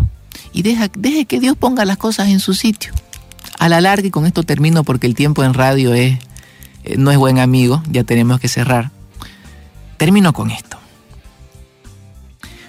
y 0.52 0.62
deja, 0.62 0.88
deje 0.96 1.24
que 1.24 1.40
Dios 1.40 1.56
ponga 1.56 1.84
las 1.84 1.96
cosas 1.96 2.28
en 2.28 2.40
su 2.40 2.54
sitio. 2.54 2.92
A 3.62 3.68
la 3.68 3.80
larga, 3.80 4.08
y 4.08 4.10
con 4.10 4.26
esto 4.26 4.42
termino 4.42 4.82
porque 4.82 5.06
el 5.06 5.14
tiempo 5.14 5.44
en 5.44 5.54
radio 5.54 5.94
es, 5.94 6.18
eh, 6.82 6.96
no 6.98 7.12
es 7.12 7.16
buen 7.16 7.38
amigo, 7.38 7.80
ya 7.88 8.02
tenemos 8.02 8.40
que 8.40 8.48
cerrar. 8.48 8.90
Termino 9.98 10.32
con 10.32 10.50
esto. 10.50 10.78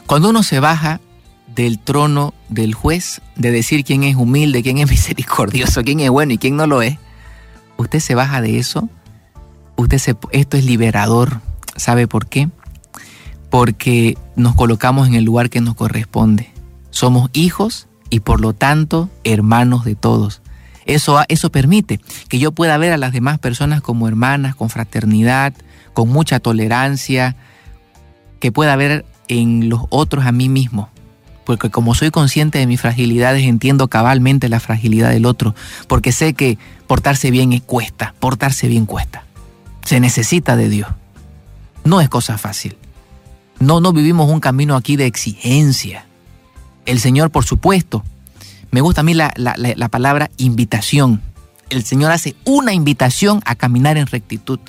Cuando 0.06 0.30
uno 0.30 0.44
se 0.44 0.60
baja 0.60 1.02
del 1.48 1.80
trono 1.80 2.36
del 2.48 2.76
juez, 2.76 3.24
de 3.36 3.50
decir 3.50 3.84
quién 3.84 4.04
es 4.04 4.16
humilde, 4.16 4.62
quién 4.62 4.78
es 4.78 4.88
misericordioso, 4.92 5.82
quién 5.84 6.00
es 6.00 6.12
bueno 6.12 6.34
y 6.34 6.38
quién 6.38 6.58
no 6.58 6.68
lo 6.68 6.84
es, 6.84 7.00
usted 7.78 8.00
se 8.00 8.14
baja 8.14 8.42
de 8.42 8.60
eso, 8.60 8.88
usted 9.78 9.98
se, 9.98 10.16
esto 10.30 10.58
es 10.58 10.64
liberador. 10.64 11.42
¿Sabe 11.76 12.08
por 12.08 12.28
qué? 12.28 12.50
Porque 13.50 14.16
nos 14.36 14.54
colocamos 14.54 15.08
en 15.08 15.16
el 15.16 15.24
lugar 15.24 15.50
que 15.50 15.60
nos 15.60 15.74
corresponde. 15.74 16.54
Somos 16.92 17.32
hijos 17.34 17.88
y 18.12 18.20
por 18.20 18.40
lo 18.40 18.54
tanto 18.54 19.10
hermanos 19.24 19.86
de 19.86 19.96
todos. 19.96 20.43
Eso, 20.86 21.22
eso 21.28 21.52
permite 21.52 22.00
que 22.30 22.40
yo 22.40 22.52
pueda 22.52 22.78
ver 22.78 22.92
a 22.94 22.98
las 22.98 23.14
demás 23.14 23.40
personas 23.40 23.82
como 23.82 24.08
hermanas, 24.08 24.56
con 24.56 24.70
fraternidad, 24.70 25.54
con 25.94 26.10
mucha 26.10 26.40
tolerancia, 26.40 27.36
que 28.40 28.52
pueda 28.52 28.76
ver 28.76 29.06
en 29.28 29.70
los 29.70 29.84
otros 29.90 30.26
a 30.26 30.32
mí 30.32 30.50
mismo. 30.50 30.90
Porque 31.46 31.70
como 31.70 31.94
soy 31.94 32.10
consciente 32.10 32.60
de 32.60 32.68
mis 32.68 32.80
fragilidades, 32.80 33.44
entiendo 33.44 33.88
cabalmente 33.88 34.50
la 34.50 34.60
fragilidad 34.60 35.10
del 35.10 35.26
otro. 35.26 35.56
Porque 35.88 36.12
sé 36.12 36.34
que 36.34 36.58
portarse 36.88 37.32
bien 37.32 37.58
cuesta, 37.60 38.14
portarse 38.20 38.68
bien 38.68 38.86
cuesta. 38.86 39.26
Se 39.84 40.00
necesita 40.00 40.56
de 40.56 40.70
Dios. 40.70 40.90
No 41.84 42.00
es 42.00 42.08
cosa 42.08 42.38
fácil. 42.38 42.78
No, 43.60 43.82
no 43.82 43.92
vivimos 43.94 44.30
un 44.30 44.40
camino 44.40 44.76
aquí 44.76 44.96
de 44.96 45.06
exigencia. 45.06 46.06
El 46.86 47.00
Señor, 47.00 47.30
por 47.30 47.46
supuesto. 47.46 48.04
Me 48.74 48.82
gusta 48.82 49.02
a 49.02 49.04
mí 49.04 49.14
la, 49.14 49.32
la, 49.36 49.54
la 49.56 49.88
palabra 49.90 50.32
invitación. 50.38 51.22
El 51.70 51.84
Señor 51.84 52.12
hace 52.12 52.36
una 52.44 52.74
invitación 52.74 53.40
a 53.46 53.54
caminar 53.54 53.98
en 53.98 54.08
rectitud. 54.08 54.60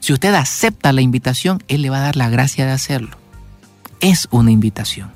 Si 0.00 0.14
usted 0.14 0.32
acepta 0.32 0.90
la 0.94 1.02
invitación, 1.02 1.62
Él 1.68 1.82
le 1.82 1.90
va 1.90 1.98
a 1.98 2.00
dar 2.00 2.16
la 2.16 2.30
gracia 2.30 2.64
de 2.64 2.72
hacerlo. 2.72 3.18
Es 4.00 4.26
una 4.30 4.52
invitación. 4.52 5.12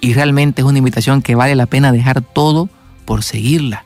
Y 0.00 0.14
realmente 0.14 0.62
es 0.62 0.64
una 0.64 0.78
invitación 0.78 1.22
que 1.22 1.34
vale 1.34 1.56
la 1.56 1.66
pena 1.66 1.90
dejar 1.90 2.20
todo 2.20 2.70
por 3.04 3.24
seguirla. 3.24 3.84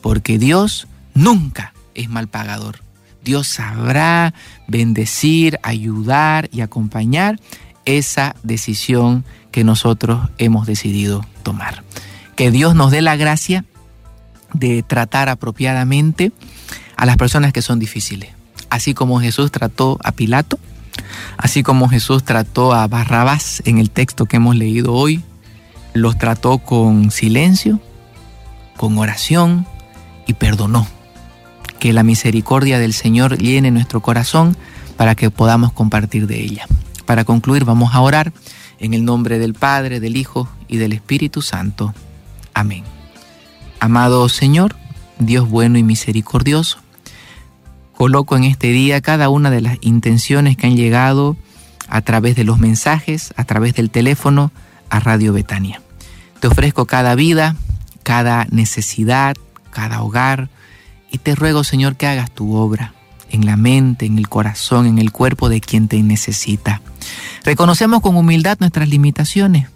Porque 0.00 0.38
Dios 0.38 0.88
nunca 1.12 1.74
es 1.94 2.08
mal 2.08 2.28
pagador. 2.28 2.78
Dios 3.22 3.46
sabrá 3.46 4.32
bendecir, 4.68 5.58
ayudar 5.62 6.48
y 6.50 6.62
acompañar 6.62 7.38
esa 7.84 8.36
decisión 8.42 9.22
que 9.50 9.64
nosotros 9.64 10.30
hemos 10.38 10.66
decidido 10.66 11.26
tomar. 11.42 11.84
Que 12.36 12.50
Dios 12.50 12.74
nos 12.74 12.90
dé 12.90 13.02
la 13.02 13.16
gracia 13.16 13.64
de 14.52 14.82
tratar 14.82 15.28
apropiadamente 15.28 16.32
a 16.96 17.06
las 17.06 17.16
personas 17.16 17.52
que 17.52 17.62
son 17.62 17.78
difíciles. 17.78 18.30
Así 18.70 18.94
como 18.94 19.20
Jesús 19.20 19.50
trató 19.50 19.98
a 20.02 20.12
Pilato, 20.12 20.58
así 21.36 21.62
como 21.62 21.88
Jesús 21.88 22.24
trató 22.24 22.72
a 22.72 22.86
Barrabás 22.86 23.62
en 23.66 23.78
el 23.78 23.90
texto 23.90 24.26
que 24.26 24.36
hemos 24.36 24.56
leído 24.56 24.94
hoy, 24.94 25.22
los 25.94 26.16
trató 26.16 26.58
con 26.58 27.10
silencio, 27.10 27.80
con 28.76 28.96
oración 28.98 29.66
y 30.26 30.34
perdonó. 30.34 30.86
Que 31.78 31.92
la 31.92 32.02
misericordia 32.02 32.78
del 32.78 32.92
Señor 32.92 33.38
llene 33.38 33.70
nuestro 33.70 34.00
corazón 34.00 34.56
para 34.96 35.14
que 35.14 35.30
podamos 35.30 35.72
compartir 35.72 36.26
de 36.26 36.40
ella. 36.40 36.66
Para 37.06 37.24
concluir, 37.24 37.64
vamos 37.64 37.94
a 37.94 38.00
orar 38.00 38.32
en 38.78 38.94
el 38.94 39.04
nombre 39.04 39.38
del 39.38 39.54
Padre, 39.54 40.00
del 40.00 40.16
Hijo 40.16 40.48
y 40.68 40.76
del 40.76 40.92
Espíritu 40.92 41.42
Santo. 41.42 41.92
Amén. 42.54 42.84
Amado 43.80 44.28
Señor, 44.28 44.76
Dios 45.18 45.48
bueno 45.48 45.78
y 45.78 45.82
misericordioso, 45.82 46.78
coloco 47.96 48.36
en 48.36 48.44
este 48.44 48.68
día 48.68 49.00
cada 49.00 49.28
una 49.28 49.50
de 49.50 49.60
las 49.60 49.78
intenciones 49.80 50.56
que 50.56 50.66
han 50.66 50.76
llegado 50.76 51.36
a 51.88 52.00
través 52.00 52.36
de 52.36 52.44
los 52.44 52.58
mensajes, 52.58 53.34
a 53.36 53.44
través 53.44 53.74
del 53.74 53.90
teléfono, 53.90 54.50
a 54.88 55.00
Radio 55.00 55.32
Betania. 55.32 55.82
Te 56.40 56.46
ofrezco 56.46 56.86
cada 56.86 57.14
vida, 57.14 57.56
cada 58.02 58.46
necesidad, 58.50 59.36
cada 59.70 60.02
hogar, 60.02 60.48
y 61.10 61.18
te 61.18 61.34
ruego, 61.34 61.64
Señor, 61.64 61.96
que 61.96 62.06
hagas 62.06 62.30
tu 62.30 62.54
obra 62.54 62.94
en 63.30 63.46
la 63.46 63.56
mente, 63.56 64.06
en 64.06 64.18
el 64.18 64.28
corazón, 64.28 64.86
en 64.86 64.98
el 64.98 65.12
cuerpo 65.12 65.48
de 65.48 65.60
quien 65.60 65.88
te 65.88 66.02
necesita. 66.02 66.80
Reconocemos 67.44 68.00
con 68.00 68.16
humildad 68.16 68.58
nuestras 68.60 68.88
limitaciones, 68.88 69.68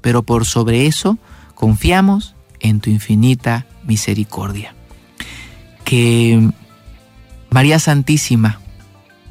pero 0.00 0.22
por 0.22 0.44
sobre 0.44 0.86
eso 0.86 1.18
confiamos 1.56 2.36
en 2.60 2.78
tu 2.78 2.90
infinita 2.90 3.66
misericordia. 3.84 4.74
Que 5.84 6.50
María 7.50 7.80
Santísima, 7.80 8.60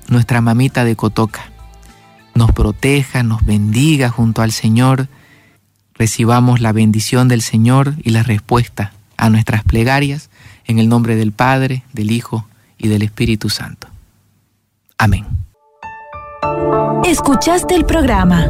nuestra 0.09 0.41
mamita 0.41 0.84
de 0.84 0.97
Cotoca, 0.97 1.51
nos 2.34 2.51
proteja, 2.51 3.23
nos 3.23 3.45
bendiga 3.45 4.09
junto 4.09 4.41
al 4.41 4.51
Señor, 4.51 5.07
recibamos 5.93 6.59
la 6.59 6.73
bendición 6.73 7.30
del 7.30 7.41
Señor 7.41 7.93
y 8.03 8.09
la 8.09 8.23
respuesta 8.23 8.91
a 9.15 9.30
nuestras 9.30 9.63
plegarias 9.63 10.30
en 10.65 10.80
el 10.80 10.89
nombre 10.89 11.15
del 11.15 11.32
Padre, 11.32 11.84
del 11.93 12.11
Hijo 12.11 12.45
y 12.78 12.89
del 12.89 13.03
Espíritu 13.03 13.49
Santo. 13.49 13.88
Amén. 14.97 15.26
Escuchaste 17.05 17.76
el 17.76 17.86
programa 17.86 18.49